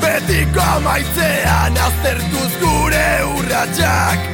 Betiko 0.00 0.60
amaitzean 0.60 1.76
aztertuz 1.86 2.52
gure 2.62 3.08
urratxak 3.34 4.28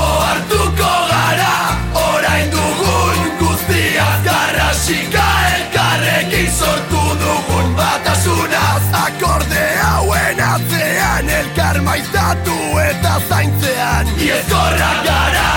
Oartuko 0.00 0.94
gara 1.10 1.56
orain 2.04 2.50
dugun 2.54 3.20
guztiaz 3.40 4.18
Garrasika 4.24 5.28
elkarrekin 5.54 6.50
sortu 6.52 7.04
dugun 7.24 7.76
batasunaz 7.76 8.82
hauen 8.92 9.21
atzean 11.22 11.28
elkar 11.28 11.80
maitatu 11.82 12.78
eta 12.78 13.20
zaintzean. 13.28 14.06
Iezkorrak 14.18 15.04
gara! 15.04 15.50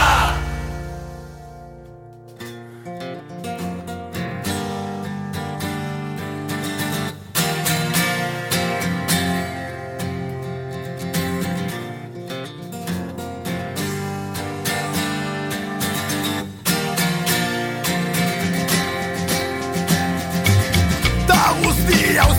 Ta 21.27 21.55
guzti 21.63 22.17
hau 22.17 22.33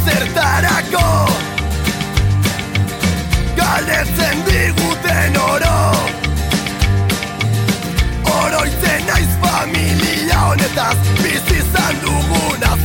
honetaz 10.46 10.96
Bizi 11.24 11.54
izan 11.60 11.94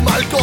malko 0.06 0.41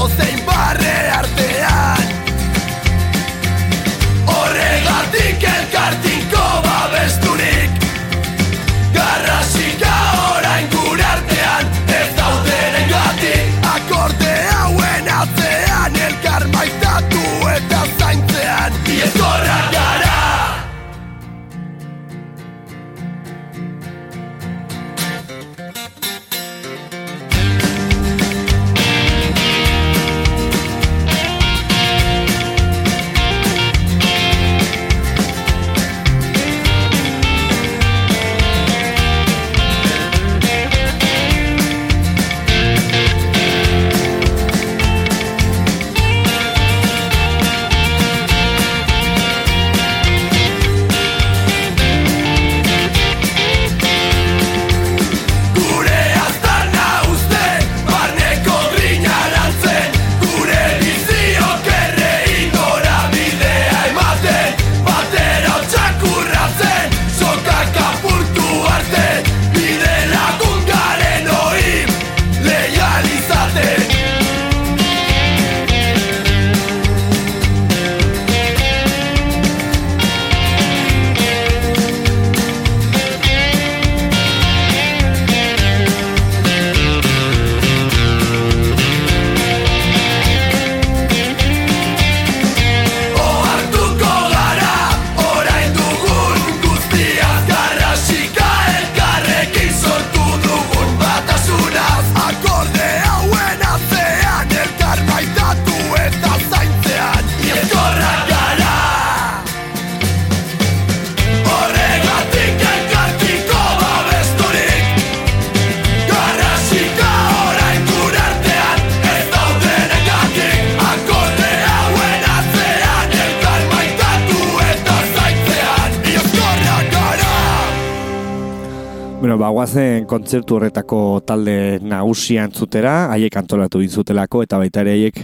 Bueno, 129.48 129.62
ba, 129.62 129.64
guazen 129.64 130.04
kontzertu 130.04 130.56
horretako 130.58 131.22
talde 131.24 131.78
nagusia 131.80 132.42
entzutera, 132.44 133.06
haiek 133.14 133.36
antolatu 133.40 133.80
intzutelako, 133.80 134.42
eta 134.44 134.58
baita 134.60 134.82
ere 134.82 134.92
haiek 134.92 135.22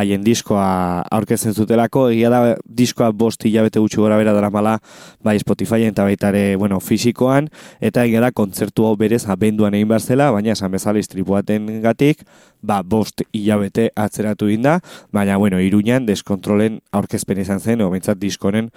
haien 0.00 0.24
diskoa 0.24 1.02
aurkezten 1.12 1.52
zutelako, 1.52 2.06
egia 2.08 2.30
da 2.32 2.40
diskoa 2.64 3.10
bost 3.12 3.44
hilabete 3.44 3.82
gutxi 3.82 4.00
gora 4.00 4.16
bera 4.16 4.32
daramala, 4.32 4.78
bai 5.20 5.36
Spotifyen 5.42 5.92
eta 5.92 6.08
baita 6.08 6.32
ere, 6.32 6.56
bueno, 6.56 6.80
fisikoan, 6.80 7.50
eta 7.84 8.06
egia 8.08 8.24
da 8.24 8.32
kontzertu 8.32 8.86
hau 8.88 8.96
berez 8.96 9.26
abenduan 9.28 9.76
egin 9.76 9.92
behar 9.92 10.00
zela, 10.00 10.30
baina 10.32 10.56
esan 10.56 10.72
bezala 10.72 11.02
istripuaten 11.02 11.68
gatik, 11.84 12.24
ba, 12.62 12.80
bost 12.80 13.26
hilabete 13.32 13.90
atzeratu 13.94 14.48
inda, 14.48 14.78
baina, 15.12 15.36
bueno, 15.36 15.60
iruñan 15.60 16.08
deskontrolen 16.08 16.80
aurkezpen 16.96 17.44
izan 17.44 17.60
zen, 17.60 17.84
o 17.84 17.90
behintzat 17.92 18.24
diskonen 18.24 18.70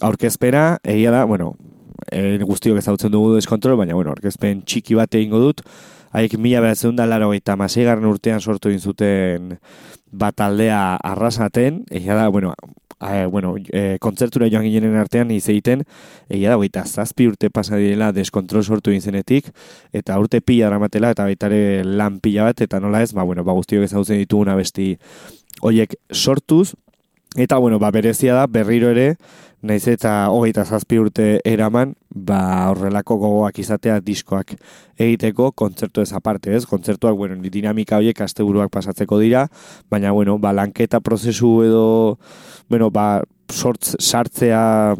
aurkezpena, 0.00 0.80
egia 0.82 1.14
da, 1.14 1.22
bueno, 1.28 1.54
e, 2.10 2.38
guztiok 2.42 2.78
ezagutzen 2.80 3.12
dugu 3.12 3.34
deskontrol, 3.36 3.76
baina 3.80 3.94
bueno, 3.94 4.14
orkezpen 4.16 4.62
txiki 4.64 4.98
bat 4.98 5.14
egingo 5.14 5.40
dut, 5.42 5.64
Haik 6.10 6.34
mila 6.42 6.58
behatzen 6.58 6.96
da 6.98 7.04
laro 7.06 7.30
eta 7.36 7.54
maseigarren 7.54 8.08
urtean 8.10 8.40
sortu 8.40 8.72
zuten 8.78 9.58
bat 10.10 10.34
taldea 10.34 10.96
arrasaten, 10.96 11.84
egia 11.88 12.16
da, 12.18 12.28
bueno, 12.28 12.54
e, 12.98 13.26
bueno, 13.26 13.54
e, 13.72 13.96
kontzertura 14.00 14.48
joan 14.50 14.66
ginen 14.66 14.96
artean 14.98 15.30
izeiten, 15.30 15.84
egia 16.28 16.50
da, 16.50 16.56
baita 16.58 16.82
zazpi 16.84 17.28
urte 17.30 17.50
pasa 17.50 17.78
direla 17.78 18.10
deskontrol 18.12 18.64
sortu 18.64 18.90
egin 18.90 19.06
zenetik, 19.06 19.52
eta 19.92 20.18
urte 20.18 20.40
pila 20.42 20.66
dramatela, 20.72 21.12
eta 21.14 21.28
baitare 21.30 21.84
lan 21.84 22.18
pila 22.18 22.50
bat, 22.50 22.60
eta 22.66 22.80
nola 22.82 23.04
ez, 23.06 23.12
ba, 23.14 23.22
bueno, 23.22 23.46
ba, 23.46 23.54
guztiok 23.54 23.86
ezagutzen 23.86 24.18
dituguna 24.18 24.58
besti 24.58 24.96
hoiek 25.62 25.94
sortuz, 26.10 26.74
eta, 27.36 27.58
bueno, 27.58 27.78
ba, 27.78 27.90
berezia 27.90 28.34
da, 28.34 28.46
berriro 28.46 28.90
ere, 28.90 29.16
naiz 29.62 29.84
eta 29.92 30.30
hogeita 30.32 30.64
zazpi 30.64 30.98
urte 30.98 31.26
eraman, 31.44 31.92
ba 32.10 32.70
horrelako 32.72 33.18
gogoak 33.20 33.58
izatea 33.60 33.98
diskoak 34.00 34.54
egiteko, 34.98 35.50
kontzertu 35.52 36.00
ez 36.00 36.12
aparte, 36.16 36.54
ez? 36.56 36.64
Kontzertuak, 36.66 37.16
bueno, 37.16 37.36
dinamika 37.42 38.00
horiek 38.00 38.20
asteburuak 38.24 38.72
pasatzeko 38.72 39.20
dira, 39.20 39.46
baina, 39.90 40.12
bueno, 40.16 40.38
ba, 40.38 40.54
lanketa 40.56 41.00
prozesu 41.04 41.60
edo, 41.66 42.18
bueno, 42.68 42.90
ba, 42.90 43.22
sortz, 43.52 43.96
sartzea 44.00 44.96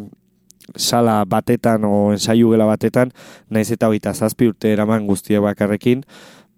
sala 0.76 1.24
batetan 1.26 1.84
o 1.84 2.12
ensaiu 2.12 2.52
gela 2.52 2.68
batetan, 2.68 3.10
naiz 3.48 3.70
eta 3.72 3.88
hogeita 3.88 4.14
zazpi 4.14 4.52
urte 4.52 4.70
eraman 4.70 5.08
guztiak 5.08 5.42
bakarrekin, 5.42 6.04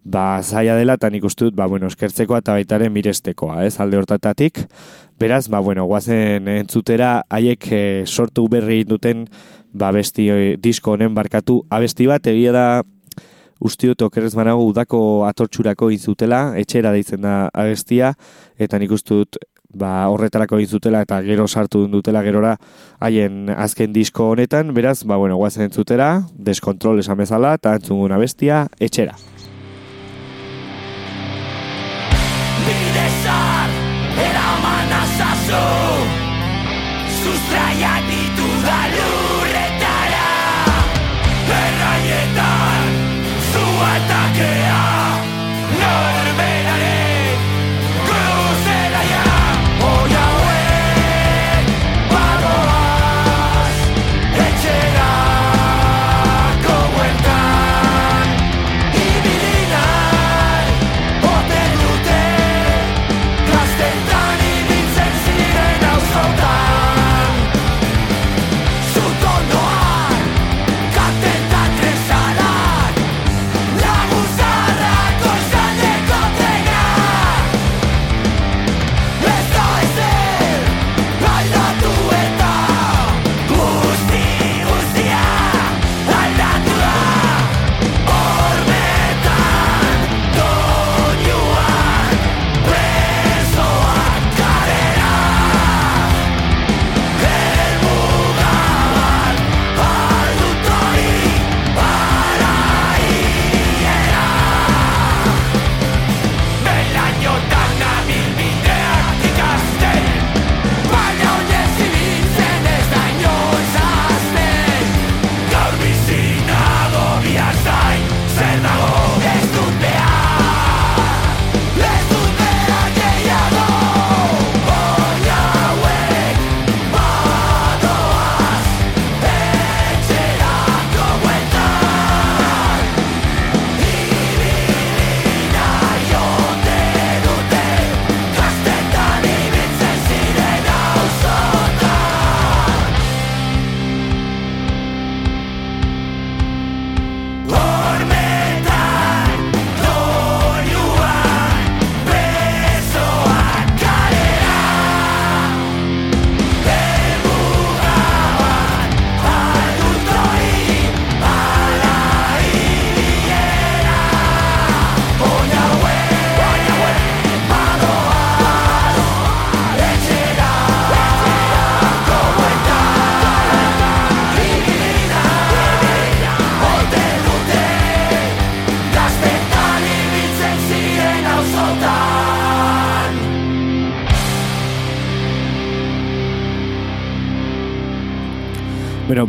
ba, 0.04 0.42
zaila 0.42 0.74
dela, 0.76 0.96
eta 0.98 1.11
nik 1.11 1.24
uste 1.24 1.46
dut, 1.46 1.56
ba, 1.56 1.68
bueno, 1.70 1.87
eskertzekoa 1.87 2.42
eta 2.42 2.56
baitaren 2.58 2.92
mirestekoa, 2.92 3.62
ez, 3.66 3.78
alde 3.80 4.00
hortatatik, 4.00 4.64
Beraz, 5.22 5.46
ba, 5.46 5.61
bueno, 5.61 5.85
guazen 5.87 6.48
entzutera, 6.50 7.20
haiek 7.30 7.66
e, 7.70 7.82
sortu 8.11 8.48
berri 8.50 8.80
duten 8.82 9.20
ba, 9.70 9.92
besti 9.94 10.24
e, 10.26 10.38
disko 10.58 10.96
honen 10.96 11.14
barkatu. 11.14 11.61
Abesti 11.70 12.08
bat, 12.11 12.26
egia 12.26 12.50
da, 12.50 12.64
usti 13.62 13.92
dut 13.92 14.02
okerrez 14.02 14.32
banago 14.35 14.64
udako 14.66 15.22
atortxurako 15.28 15.92
izutela, 15.94 16.40
etxera 16.58 16.90
deitzen 16.90 17.22
da 17.22 17.37
abestia, 17.54 18.11
eta 18.58 18.82
nik 18.82 18.90
dut 18.90 19.38
ba, 19.70 20.08
horretarako 20.11 20.58
izutela 20.58 21.04
eta 21.06 21.20
gero 21.22 21.46
sartu 21.46 21.85
dutela 21.87 22.24
gerora 22.26 22.56
haien 22.98 23.46
azken 23.54 23.94
disko 23.94 24.32
honetan, 24.32 24.74
beraz, 24.74 25.04
ba, 25.04 25.22
bueno, 25.22 25.38
guazen 25.38 25.68
entzutera, 25.68 26.26
deskontrol 26.35 26.98
esan 26.98 27.22
bezala, 27.22 27.54
eta 27.62 27.78
entzungun 27.78 28.18
abestia, 28.18 28.66
etxera. 28.80 29.14
Azazu 35.52 36.06
Sustraiak 37.22 37.71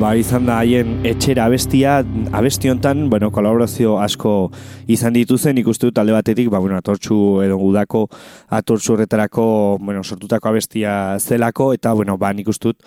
ba, 0.04 0.10
izan 0.20 0.50
da 0.50 0.58
haien 0.60 0.98
etxera 1.08 1.46
abestia, 1.48 2.02
abesti 2.36 2.68
hontan, 2.68 3.06
bueno, 3.12 3.30
kolaborazio 3.32 3.94
asko 4.04 4.34
izan 4.92 5.16
dituzen, 5.16 5.62
ikustu 5.62 5.88
dut 5.90 6.02
alde 6.02 6.16
batetik, 6.16 6.50
ba, 6.52 6.60
bueno, 6.60 6.76
atortxu 6.82 7.16
edo 7.46 7.56
gudako 7.62 8.02
atortxu 8.52 8.98
horretarako, 8.98 9.46
bueno, 9.80 10.04
sortutako 10.04 10.52
abestia 10.52 11.16
zelako, 11.24 11.72
eta, 11.78 11.94
bueno, 11.96 12.18
ba, 12.20 12.34
nik 12.36 12.52
uste 12.52 12.74
dut, 12.74 12.84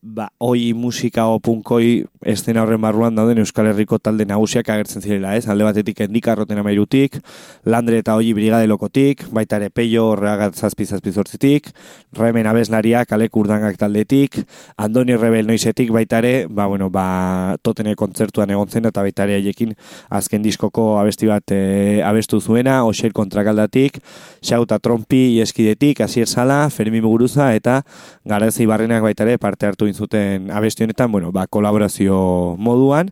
ba, 0.00 0.28
oi 0.38 0.74
musika 0.78 1.26
o 1.26 1.40
punkoi 1.42 2.06
estena 2.22 2.62
horren 2.62 2.80
barruan 2.80 3.16
dauden 3.18 3.40
Euskal 3.42 3.66
Herriko 3.66 3.98
talde 3.98 4.24
nagusiak 4.28 4.68
agertzen 4.70 5.02
zirela, 5.02 5.34
ez? 5.34 5.48
Alde 5.50 5.64
batetik 5.66 6.04
endikarroten 6.06 6.58
amairutik, 6.62 7.18
Landre 7.66 7.98
eta 7.98 8.14
Oji 8.18 8.30
Brigade 8.36 8.68
Lokotik, 8.70 9.24
baita 9.34 9.58
ere 9.58 9.70
Peio 9.74 10.04
Horreagat 10.12 10.54
zazpi 10.54 10.86
zazpi 10.86 11.10
zortzitik, 11.12 11.70
Remen 12.14 12.46
Abeslariak 12.46 13.10
Alek 13.12 13.36
Urdangak 13.36 13.78
taldetik, 13.80 14.38
Andoni 14.78 15.16
Rebel 15.18 15.50
noizetik 15.50 15.90
baita 15.94 16.22
ere, 16.22 16.46
ba, 16.46 16.68
bueno, 16.70 16.90
ba, 16.94 17.56
totene 17.62 17.96
kontzertuan 17.98 18.54
egon 18.54 18.70
zen 18.70 18.86
eta 18.86 19.02
baita 19.02 19.26
ere 19.26 19.40
haiekin 19.40 19.74
azken 20.14 20.46
diskoko 20.46 21.00
abesti 21.00 21.26
bat 21.26 21.54
e, 21.54 22.02
abestu 22.06 22.40
zuena, 22.40 22.84
Oxer 22.86 23.12
kontrakaldatik, 23.12 23.98
Xauta 24.46 24.78
Trompi 24.78 25.40
eskidetik, 25.42 26.04
Asier 26.06 26.30
Sala, 26.30 26.68
Fermi 26.70 27.02
Muguruza 27.02 27.50
eta 27.58 27.80
Garezi 28.28 28.66
Barrenak 28.66 29.02
baita 29.02 29.26
ere 29.26 29.38
parte 29.42 29.66
hartu 29.66 29.87
inzuten 29.88 30.50
abesti 30.50 30.84
honetan, 30.84 31.12
bueno, 31.12 31.32
ba, 31.32 31.46
kolaborazio 31.46 32.56
moduan, 32.58 33.10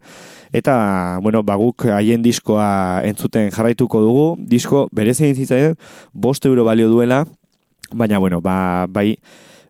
eta, 0.53 1.18
bueno, 1.22 1.43
ba, 1.43 1.57
guk 1.57 1.89
haien 1.93 2.22
diskoa 2.22 3.03
entzuten 3.05 3.51
jarraituko 3.51 4.01
dugu, 4.05 4.27
disko 4.39 4.87
berez 4.93 5.20
egin 5.20 5.74
bost 6.12 6.47
euro 6.47 6.64
balio 6.64 6.89
duela, 6.89 7.24
baina, 7.93 8.18
bueno, 8.18 8.41
ba, 8.41 8.87
bai, 8.89 9.16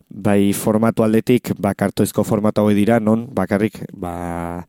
bai 0.08 0.52
formatu 0.52 1.02
aldetik, 1.02 1.52
ba, 1.58 1.74
kartoizko 1.74 2.24
formatu 2.24 2.62
hau 2.62 2.70
dira, 2.70 3.00
non, 3.00 3.26
bakarrik, 3.34 3.84
ba, 3.92 4.66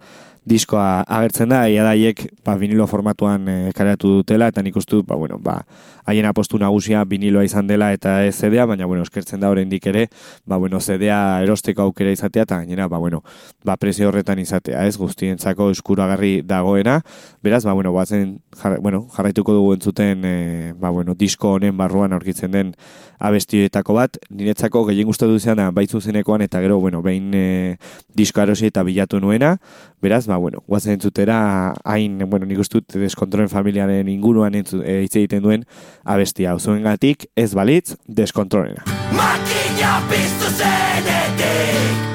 diskoa 0.47 1.03
agertzen 1.03 1.51
da, 1.51 1.65
ia 1.67 1.83
daiek 1.83 2.23
ba, 2.45 2.55
vinilo 2.59 2.87
formatuan 2.87 3.47
e, 3.51 3.57
kareatu 3.75 4.19
dutela, 4.21 4.47
eta 4.47 4.63
nik 4.63 4.79
uste 4.79 4.95
dut, 4.95 5.07
ba, 5.09 5.17
bueno, 5.19 5.39
ba, 5.43 5.59
haien 6.07 6.25
apostu 6.25 6.57
nagusia 6.59 7.03
viniloa 7.05 7.43
izan 7.43 7.67
dela 7.67 7.89
eta 7.91 8.21
ez 8.25 8.33
CD-a, 8.37 8.65
baina 8.65 8.87
bueno, 8.87 9.03
eskertzen 9.03 9.41
da 9.43 9.51
oraindik 9.51 9.85
ere, 9.91 10.05
ba 10.47 10.57
bueno, 10.57 10.79
CD-a 10.79 11.41
erosteko 11.43 11.83
aukera 11.83 12.13
izatea 12.15 12.47
eta 12.47 12.61
gainera 12.61 12.87
ba 12.87 12.97
bueno, 12.97 13.23
ba 13.67 13.75
prezio 13.77 14.07
horretan 14.07 14.39
izatea, 14.39 14.85
ez? 14.87 14.95
Guztientzako 14.97 15.69
eskuragarri 15.75 16.41
dagoena. 16.47 17.01
Beraz, 17.43 17.65
ba 17.67 17.73
bueno, 17.73 17.91
bazen 17.93 18.39
jar, 18.55 18.79
bueno, 18.79 19.03
jarraituko 19.11 19.53
dugu 19.53 19.73
entzuten 19.75 20.23
e, 20.23 20.73
ba 20.79 20.89
bueno, 20.95 21.13
disko 21.13 21.57
honen 21.57 21.75
barruan 21.77 22.15
aurkitzen 22.15 22.55
den 22.55 22.73
abestioetako 23.19 23.95
bat, 23.97 24.17
niretzako 24.29 24.83
gehien 24.89 25.07
gustatu 25.09 25.37
duzeana 25.37 25.69
bai 25.71 25.87
zuzenekoan 25.87 26.43
eta 26.45 26.61
gero 26.61 26.79
bueno, 26.79 27.01
behin 27.01 27.33
e, 27.33 27.77
disko 28.15 28.41
erosi 28.41 28.69
eta 28.71 28.83
bilatu 28.83 29.19
nuena. 29.19 29.57
Beraz, 30.01 30.25
ba 30.27 30.37
bueno, 30.37 30.63
guazen 30.67 30.93
entzutera 30.97 31.73
hain, 31.83 32.19
bueno, 32.29 32.45
nik 32.45 32.59
uste 32.61 32.81
dut 32.81 32.97
deskontrolen 33.01 33.49
familiaren 33.49 34.07
inguruan 34.11 34.55
entzu, 34.55 34.83
e, 34.83 35.01
hitz 35.05 35.15
egiten 35.15 35.43
duen 35.43 35.65
abestia 36.03 36.51
hau 36.51 36.59
zuengatik 36.59 37.29
ez 37.35 37.53
balitz 37.57 37.95
deskontrolena. 38.07 38.85
Makina 39.17 39.97
piztu 40.11 40.53
zenetik 40.53 42.05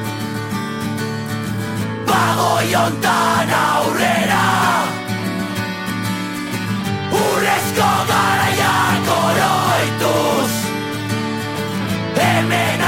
Bagoi 2.07 2.75
women 12.49 12.82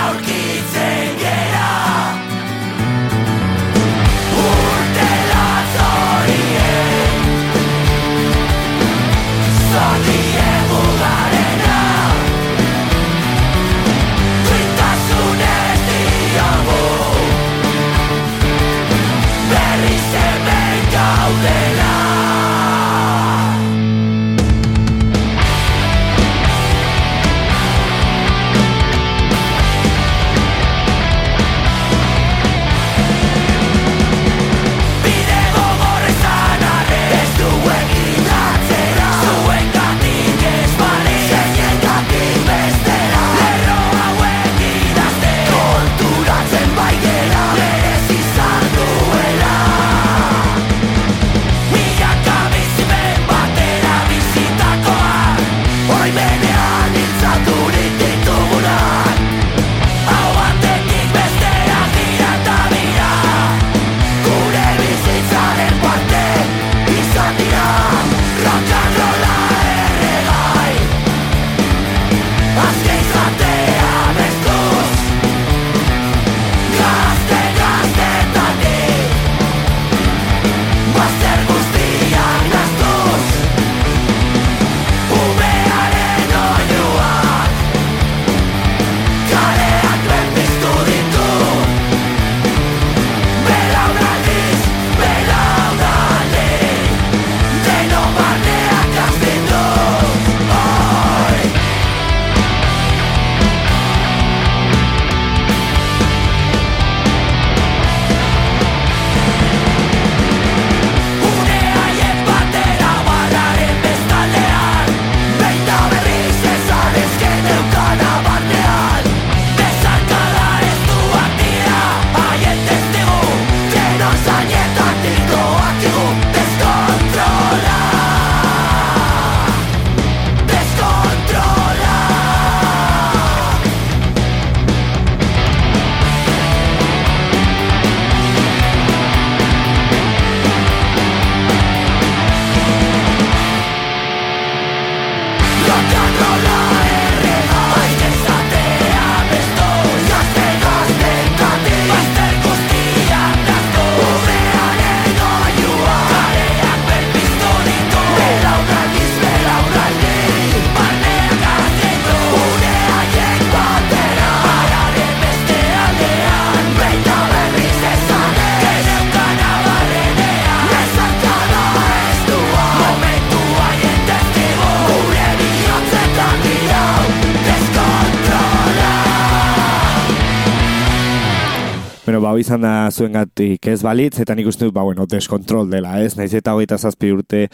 hau 182.35 182.41
izan 182.43 182.65
da 182.65 182.91
zuengatik 182.91 183.67
ez 183.71 183.81
balitz, 183.85 184.19
eta 184.23 184.35
nik 184.35 184.49
uste 184.51 184.67
dut, 184.67 184.75
ba, 184.75 184.83
bueno, 184.83 185.07
deskontrol 185.07 185.69
dela, 185.71 185.95
ez? 186.03 186.17
Naiz 186.19 186.33
eta 186.35 186.55
hogeita 186.57 186.79
zazpi 186.79 187.13
urte 187.15 187.47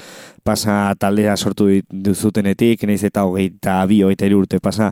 pasa 0.46 0.94
taldea 0.96 1.34
sortu 1.36 1.66
duzutenetik, 1.90 2.86
naiz 2.88 3.02
eta 3.04 3.26
hogeita 3.28 3.76
bi, 3.90 4.00
hogeita 4.06 4.24
hiru 4.28 4.40
urte 4.44 4.60
pasa, 4.62 4.90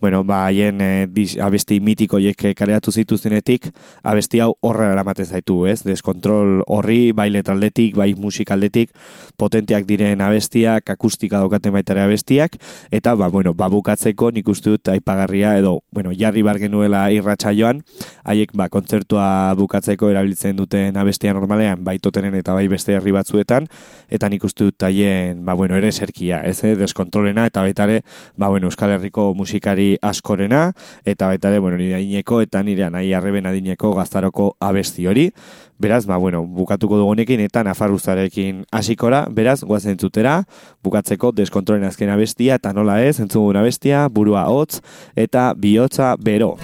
bueno, 0.00 0.20
ba, 0.28 0.42
haien 0.48 0.82
dis, 1.14 1.38
abesti 1.40 1.78
mitikoiek 1.80 2.50
kareatu 2.58 2.92
zituztenetik, 2.92 3.70
abesti 4.04 4.42
hau 4.44 4.50
horra 4.66 4.90
eramaten 4.92 5.28
zaitu, 5.28 5.62
ez? 5.70 5.80
Deskontrol 5.86 6.60
horri, 6.68 7.12
bai 7.16 7.30
letraldetik, 7.32 7.96
bai 7.96 8.12
musikaldetik, 8.18 8.92
potenteak 9.40 9.88
diren 9.88 10.20
abestiak, 10.24 10.92
akustika 10.92 11.40
daukaten 11.40 11.72
baita 11.72 11.96
ere 11.96 12.04
abestiak, 12.04 12.60
eta, 12.92 13.16
ba, 13.16 13.30
bueno, 13.32 13.54
ba, 13.56 13.70
bukatzeko 13.72 14.32
nik 14.36 14.52
uste 14.52 14.76
dut 14.76 14.92
aipagarria, 14.92 15.56
edo, 15.62 15.78
bueno, 15.96 16.12
jarri 16.12 16.44
bar 16.44 16.60
genuela 16.60 17.06
irratsaioan, 17.14 17.80
haiek, 18.28 18.52
ba, 18.52 18.68
kontzertua 18.68 19.29
bukatzeko 19.58 20.10
erabiltzen 20.10 20.56
duten 20.58 20.96
abestia 21.00 21.34
normalean, 21.36 21.84
bai 21.84 21.98
totenen 22.02 22.34
eta 22.38 22.54
bai 22.56 22.66
beste 22.68 22.94
herri 22.96 23.12
batzuetan, 23.14 23.68
eta 24.10 24.28
nik 24.28 24.44
uste 24.44 24.66
dut 24.68 24.86
haien, 24.86 25.44
ba, 25.44 25.54
bueno, 25.58 25.76
ere 25.76 25.92
serkia, 25.92 26.42
ez, 26.46 26.62
eh, 26.64 26.74
deskontrolena, 26.76 27.46
eta 27.50 27.64
baita 27.64 27.86
ere, 27.88 28.02
ba, 28.36 28.48
bueno, 28.48 28.68
Euskal 28.68 28.94
Herriko 28.96 29.32
musikari 29.34 29.96
askorena, 30.02 30.72
eta 31.04 31.30
baita 31.30 31.50
ere, 31.50 31.58
bueno, 31.58 31.78
nire 31.80 31.98
adineko, 32.00 32.40
eta 32.42 32.62
nire 32.62 32.90
nahi 32.90 33.12
arreben 33.14 33.46
adineko 33.46 33.94
gaztaroko 33.98 34.54
abesti 34.60 35.06
hori, 35.06 35.30
beraz, 35.80 36.04
ba, 36.06 36.16
bueno, 36.16 36.44
bukatuko 36.44 36.98
dugunekin, 37.00 37.40
eta 37.40 37.64
nafarruzarekin 37.64 38.64
hasikora, 38.70 39.24
beraz, 39.30 39.62
guazen 39.64 39.96
entzutera, 39.96 40.42
bukatzeko 40.84 41.32
deskontrolen 41.32 41.88
azken 41.88 42.12
abestia, 42.12 42.60
eta 42.60 42.74
nola 42.76 43.00
ez, 43.02 43.18
entzugun 43.20 43.56
abestia, 43.60 44.06
burua 44.08 44.46
hotz, 44.52 44.82
eta 45.16 45.50
bihotza 45.56 46.14
bero. 46.20 46.56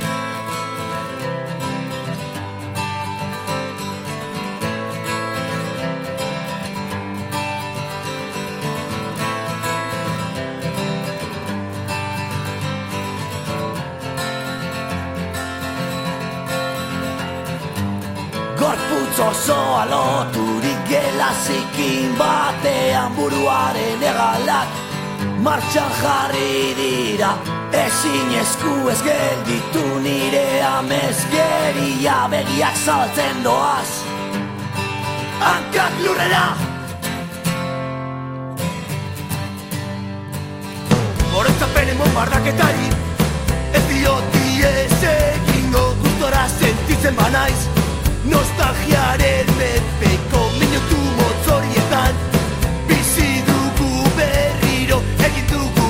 Osoa 19.36 19.90
loturik 19.90 20.88
gela 20.88 21.30
zikin 21.46 22.18
batean 22.18 23.12
buruaren 23.16 24.02
egalak 24.02 24.68
Martxan 25.44 25.92
jarri 26.02 26.74
dira 26.78 27.30
ezin 27.84 28.32
esku 28.40 28.72
ez 28.92 29.00
gelditu 29.08 29.84
nire 30.06 30.62
amezgeria 30.68 32.16
begiak 32.32 32.76
zabaltzen 32.84 33.44
doaz. 33.44 33.90
Hankak 35.40 36.00
lurrera! 36.04 36.46
Horretzapen 41.36 41.96
bombardaketari 41.98 42.88
Ez 43.76 43.84
dioti 43.92 44.46
ez 44.72 45.00
egingo 45.12 45.88
gustora 46.02 46.46
sentitzen 46.58 47.16
banaiz 47.16 47.75
Nostalgiaren 48.30 49.46
menpeko 49.58 50.40
minutu 50.58 50.98
motzorietan 51.18 52.14
Bizi 52.88 53.28
dugu 53.48 53.90
berriro 54.18 54.98
egin 55.28 55.46
dugun 55.52 55.85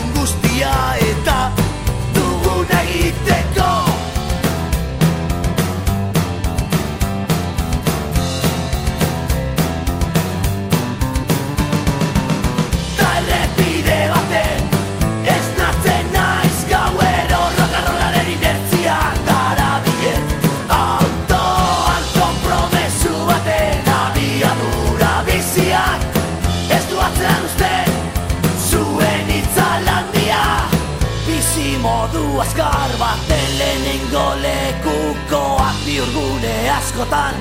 azkar 32.40 32.92
baten 32.98 33.50
lehenengo 33.58 34.26
lekukoak 34.42 35.76
Biurgune 35.84 36.70
askotan. 36.78 37.34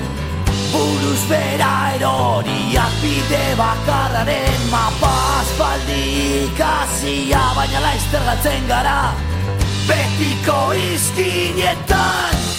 Buruz 0.72 1.22
bera 1.30 1.92
eroriak 1.94 2.94
bide 3.02 3.44
bakarraren 3.60 4.62
mapa 4.70 5.14
aspaldi 5.40 6.02
ikasia 6.44 7.44
Baina 7.56 7.80
laizter 7.80 8.22
gara. 8.68 9.12
Betiko 9.88 10.72
izkinetan 10.74 12.55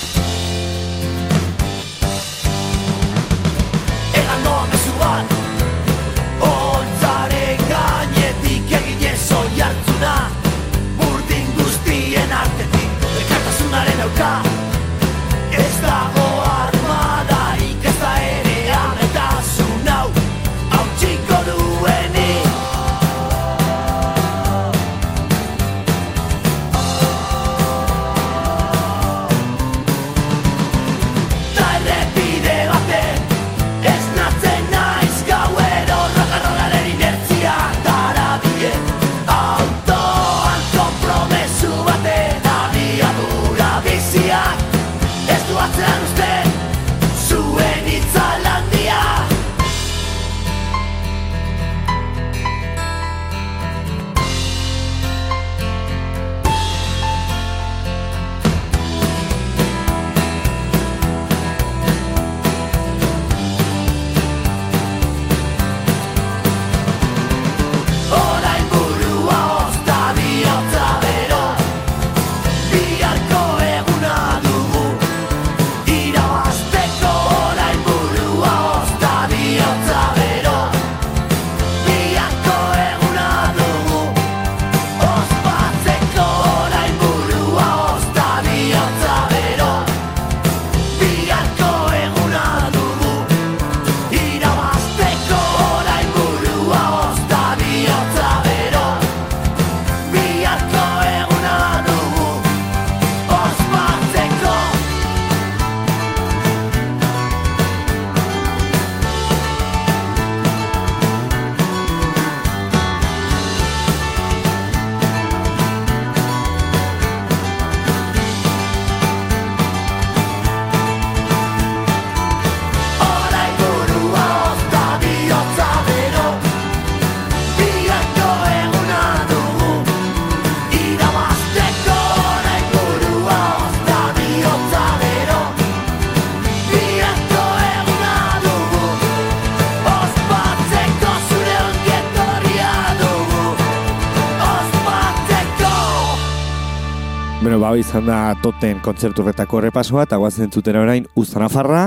izan 147.78 148.08
da 148.10 148.18
toten 148.42 148.80
kontzertu 148.84 149.22
horretako 149.24 149.60
repasoa, 149.64 150.04
eta 150.08 150.18
guazen 150.22 150.50
zutera 150.54 150.82
orain 150.82 151.06
Uztanafarra, 151.18 151.84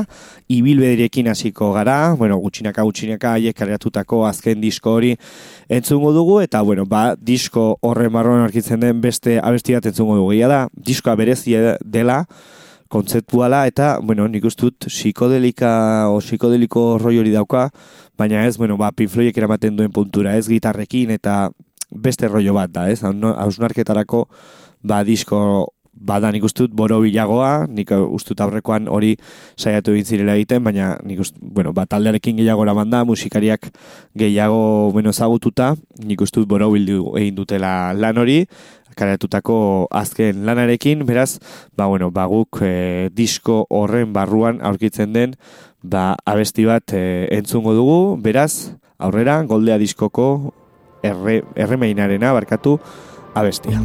ibilbedirekin 0.51 1.31
hasiko 1.33 1.73
gara, 1.75 2.15
bueno, 2.19 2.39
gutxinaka 2.43 2.85
gutxinaka 2.87 3.35
haiek 3.37 3.57
kareatutako 3.59 4.23
azken 4.29 4.61
disko 4.63 4.95
hori 4.99 5.15
entzungo 5.69 6.13
dugu, 6.17 6.41
eta 6.45 6.63
bueno, 6.67 6.87
ba, 6.87 7.15
disko 7.17 7.75
horren 7.87 8.13
barruan 8.15 8.45
arkitzen 8.47 8.81
den 8.81 9.03
beste 9.03 9.39
abesti 9.43 9.77
bat 9.77 9.91
entzungo 9.91 10.17
dugu. 10.19 10.33
Egia 10.37 10.49
da, 10.51 10.61
diskoa 10.91 11.17
berezia 11.21 11.77
dela, 11.83 12.23
kontzeptuala, 12.91 13.65
eta, 13.71 13.97
bueno, 14.03 14.29
nik 14.29 14.47
uste 14.47 14.69
dut 14.69 14.89
psikodelika 14.91 15.73
o 16.11 16.21
psikodeliko 16.23 16.87
roi 17.03 17.19
hori 17.23 17.35
dauka, 17.35 17.69
baina 18.19 18.47
ez, 18.47 18.57
bueno, 18.59 18.79
ba, 18.79 18.91
Pink 18.95 19.11
Floydek 19.13 19.39
eramaten 19.39 19.77
duen 19.79 19.93
puntura, 19.95 20.37
ez 20.39 20.49
gitarrekin, 20.51 21.15
eta 21.15 21.51
beste 21.91 22.29
rollo 22.29 22.55
bat 22.55 22.71
da, 22.71 22.89
ez? 22.91 23.03
Hausnarketarako 23.03 24.25
ba, 24.83 25.03
disko 25.05 25.41
bada 26.01 26.31
nik 26.33 26.45
uste 26.45 26.65
dut 26.65 26.75
borobilagoa, 26.77 27.67
nik 27.69 27.93
uste 27.93 28.33
dut 28.33 28.43
aurrekoan 28.47 28.89
hori 28.89 29.15
saiatu 29.61 29.93
egin 29.95 30.09
zirela 30.09 30.35
egiten, 30.39 30.65
baina 30.65 30.95
nik 31.05 31.21
uste, 31.21 31.39
bueno, 31.41 31.75
ba, 31.77 31.85
taldearekin 31.87 32.41
gehiago 32.41 32.65
eraman 32.65 32.91
da, 32.91 33.05
musikariak 33.05 33.69
gehiago 34.19 34.91
bueno, 34.95 35.13
ezagututa, 35.13 35.75
nik 36.05 36.25
uste 36.25 36.41
dut 36.41 36.49
borobildu 36.51 37.15
egin 37.21 37.37
dutela 37.37 37.93
lan 37.95 38.19
hori, 38.19 38.41
karatutako 38.97 39.87
azken 39.95 40.45
lanarekin, 40.49 41.05
beraz, 41.07 41.39
ba, 41.77 41.87
bueno, 41.87 42.11
ba, 42.11 42.27
guk 42.31 42.63
e, 42.65 43.11
disko 43.13 43.65
horren 43.71 44.15
barruan 44.17 44.61
aurkitzen 44.65 45.13
den, 45.17 45.37
ba, 45.83 46.15
abesti 46.25 46.67
bat 46.69 46.97
e, 46.97 47.29
entzungo 47.37 47.77
dugu, 47.77 48.01
beraz, 48.25 48.73
aurrera, 48.99 49.41
goldea 49.49 49.79
diskoko 49.81 50.55
erre, 51.03 51.43
erremeinarena 51.57 52.33
barkatu 52.37 52.79
abestia. 53.35 53.81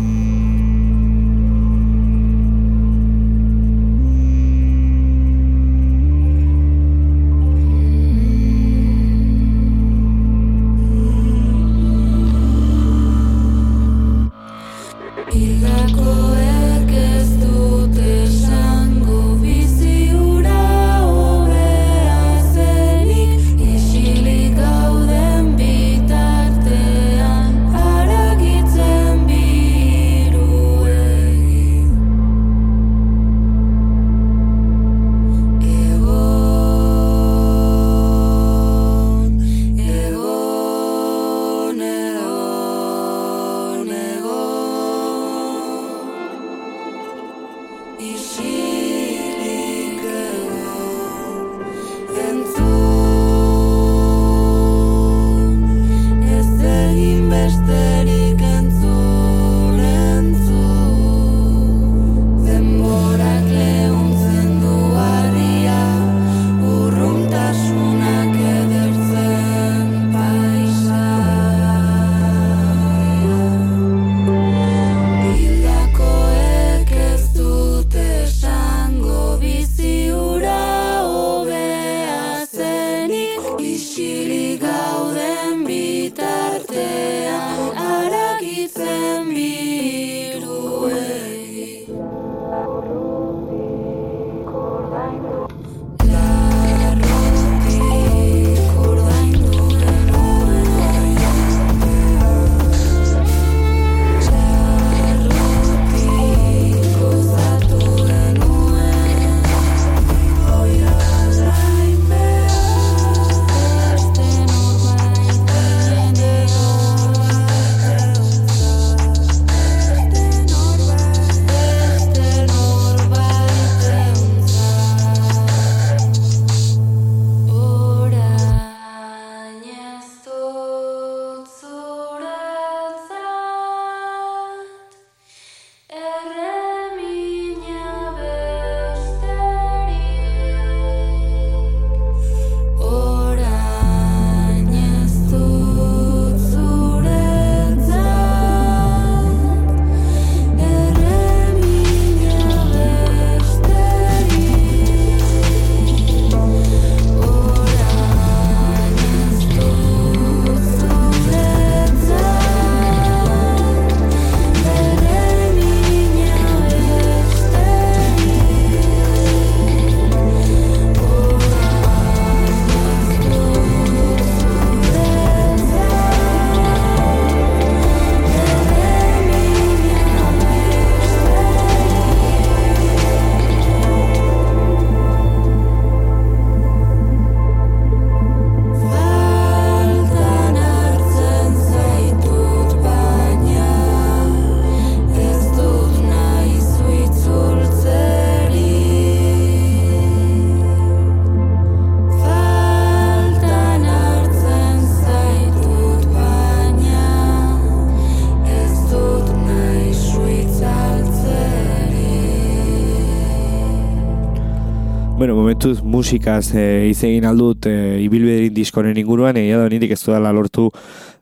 Musikaz 216.06 216.54
e, 216.54 216.90
izegin 216.92 217.26
aldut 217.26 217.66
e, 217.66 217.72
ibilbederin 218.04 218.54
diskonen 218.54 218.98
inguruan, 219.02 219.40
egia 219.42 219.58
da 219.58 219.70
nirik 219.72 219.96
ez 219.96 220.04
dudala 220.04 220.30
lortu 220.38 220.68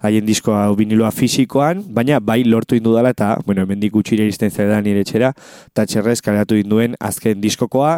haien 0.04 0.26
diskoa 0.28 0.66
hau 0.66 0.74
viniloa 0.76 1.12
fisikoan, 1.16 1.86
baina 1.96 2.20
bai 2.20 2.42
lortu 2.44 2.76
indu 2.76 2.92
dela 2.98 3.14
eta, 3.16 3.30
bueno, 3.48 3.64
hemendik 3.64 3.94
gutxire 3.96 4.26
iristen 4.28 4.52
zaidan 4.52 4.84
nire 4.84 5.06
etxera, 5.06 5.32
eta 5.72 5.86
txerrez 5.88 6.18
kaleratu 6.26 6.60
induen 6.60 6.98
azken 7.00 7.40
diskokoa, 7.40 7.94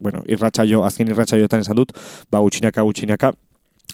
bueno, 0.00 0.24
irratsaio, 0.32 0.80
azken 0.88 1.12
irratsaioetan 1.12 1.60
esan 1.66 1.76
dut, 1.76 1.92
ba 2.32 2.40
gutxinaka 2.40 2.88
gutxinaka, 2.88 3.34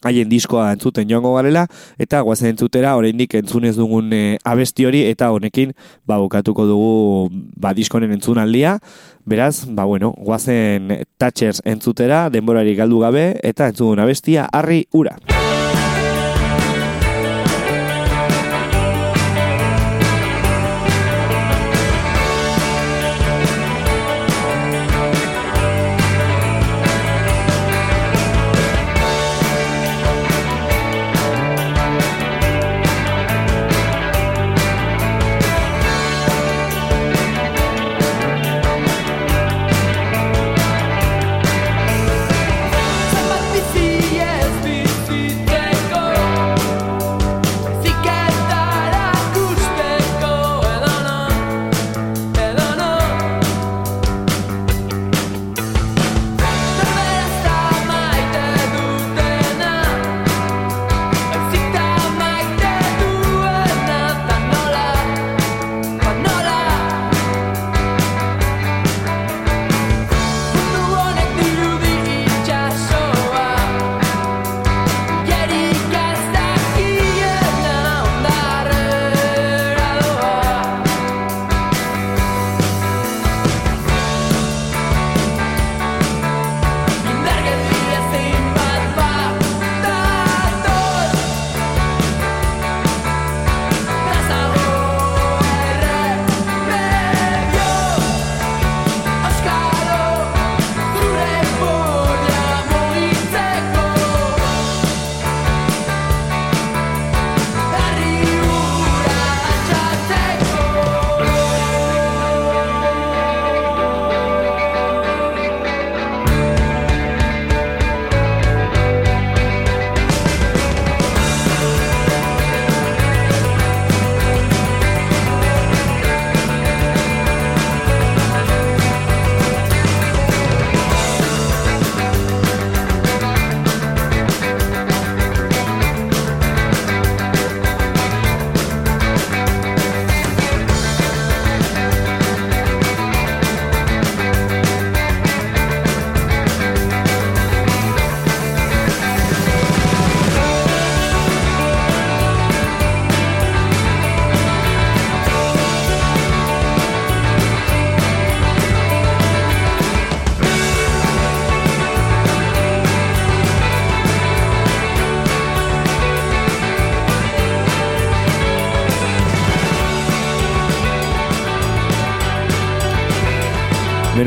haien 0.05 0.29
diskoa 0.29 0.71
entzuten 0.75 1.09
joango 1.11 1.35
garela, 1.37 1.67
eta 1.99 2.21
guazen 2.27 2.55
entzutera 2.55 2.97
oraindik 2.97 3.35
entzunez 3.39 3.77
dugun 3.77 4.13
e, 4.13 4.39
abesti 4.45 4.87
hori, 4.87 5.05
eta 5.11 5.31
honekin 5.35 5.75
ba, 6.07 6.19
bukatuko 6.19 6.67
dugu 6.67 7.31
ba, 7.57 7.75
diskonen 7.77 8.13
entzunaldia, 8.17 8.79
beraz, 9.27 9.67
ba, 9.69 9.85
bueno, 9.85 10.15
guazen 10.17 11.05
Thatchers 11.19 11.63
entzutera, 11.65 12.29
denborari 12.31 12.77
galdu 12.79 13.03
gabe, 13.05 13.33
eta 13.43 13.73
entzun 13.73 14.01
abestia, 14.03 14.49
harri 14.53 14.87
ura. 14.93 15.19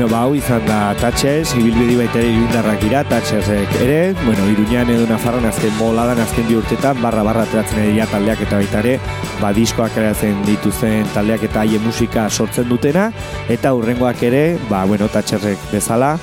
Bueno, 0.00 0.14
ba, 0.16 0.22
hau 0.24 0.32
izan 0.32 0.62
da 0.64 0.94
Tatxez, 0.96 1.50
ibilbidi 1.60 1.98
baita 1.98 2.16
ere 2.22 2.30
iruindarrak 2.32 2.78
dira, 2.80 3.02
Tatxezek 3.04 3.74
ere, 3.84 4.14
bueno, 4.22 4.46
Iruñan 4.48 4.88
edo 4.88 5.04
Nafarroan 5.04 5.44
azken 5.44 5.74
moladan 5.76 6.22
azken 6.24 6.48
bi 6.48 6.56
urtetan, 6.56 7.02
barra 7.04 7.20
barra 7.26 7.42
ateratzen 7.44 7.82
dira 7.90 8.06
taldeak 8.08 8.40
eta 8.46 8.62
baita 8.62 8.80
ere, 8.80 8.94
ba, 9.42 9.52
diskoak 9.52 9.92
kreatzen 9.92 10.40
dituzten 10.48 11.04
taldeak 11.12 11.44
eta 11.50 11.66
haien 11.66 11.84
musika 11.84 12.30
sortzen 12.30 12.72
dutena, 12.72 13.10
eta 13.52 13.74
hurrengoak 13.76 14.24
ere, 14.24 14.44
ba, 14.72 14.86
bueno, 14.88 15.12
Tatxezek 15.12 15.68
bezala, 15.68 16.14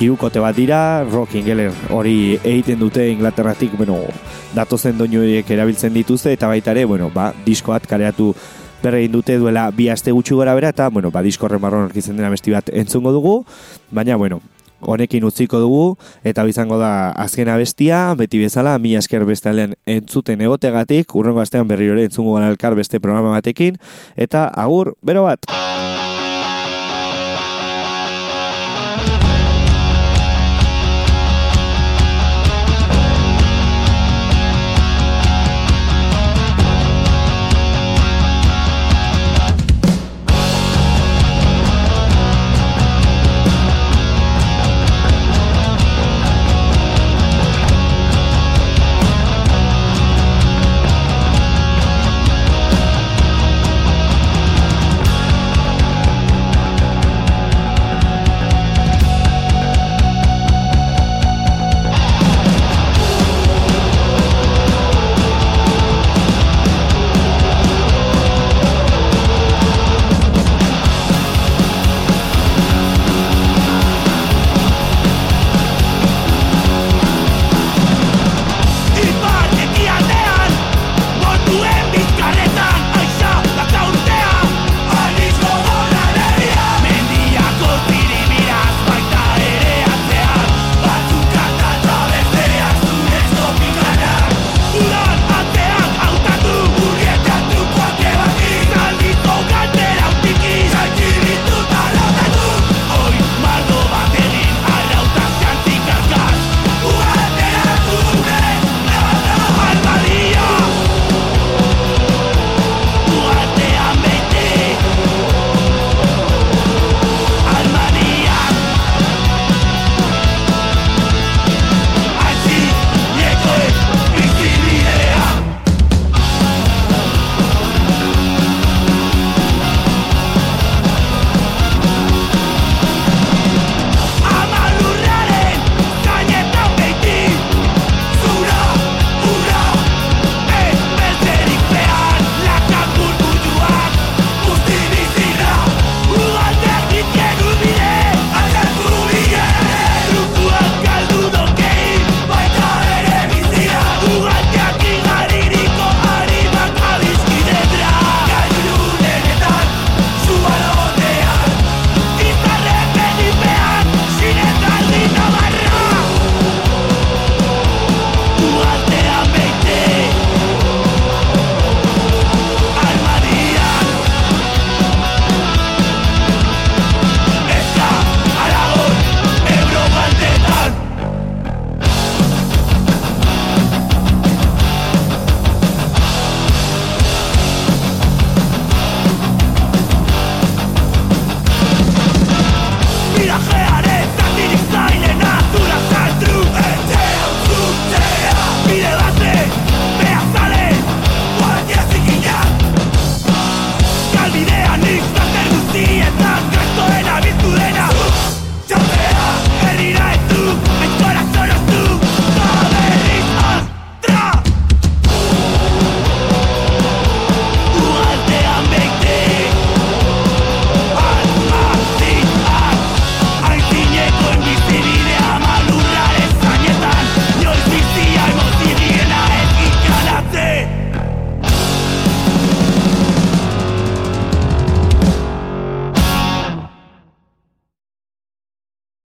hirukote 0.00 0.40
bat 0.40 0.56
dira, 0.56 0.80
rock 1.04 1.36
ingeler 1.36 1.76
hori 1.92 2.38
egiten 2.38 2.80
dute 2.80 3.04
Inglaterratik, 3.12 3.76
bueno, 3.76 4.00
datozen 4.56 4.96
doinu 4.96 5.26
horiek 5.26 5.52
erabiltzen 5.58 5.92
dituzte, 5.92 6.32
eta 6.32 6.48
baita 6.48 6.72
ere, 6.72 6.88
bueno, 6.88 7.12
ba, 7.12 7.34
diskoat 7.44 7.84
kareatu 7.84 8.32
berre 8.82 9.00
egin 9.02 9.16
dute 9.16 9.38
duela 9.38 9.70
bi 9.70 9.88
aste 9.92 10.12
gutxi 10.12 10.34
gora 10.34 10.54
bera, 10.54 10.74
eta, 10.74 10.88
bueno, 10.90 11.10
ba, 11.10 11.22
disko 11.22 11.46
horren 11.46 11.62
barron 11.62 11.88
orkitzen 11.88 12.16
dena 12.16 12.30
besti 12.32 12.54
bat 12.54 12.70
entzungo 12.72 13.12
dugu, 13.12 13.38
baina, 13.90 14.16
bueno, 14.16 14.40
honekin 14.80 15.24
utziko 15.24 15.60
dugu, 15.60 15.96
eta 16.24 16.44
izango 16.48 16.78
da 16.78 17.10
azken 17.10 17.48
abestia, 17.48 18.14
beti 18.18 18.40
bezala, 18.42 18.78
mi 18.78 18.94
esker 18.96 19.24
bestalean 19.24 19.76
entzuten 19.86 20.40
egotegatik, 20.44 21.14
urrengo 21.16 21.40
astean 21.44 21.68
berri 21.68 21.90
ere 21.92 22.08
entzungo 22.10 22.36
gara 22.36 22.50
elkar 22.52 22.76
beste 22.78 23.00
programa 23.00 23.34
batekin, 23.38 23.80
eta 24.16 24.48
agur, 24.52 24.94
bero 25.02 25.24
bat! 25.28 25.95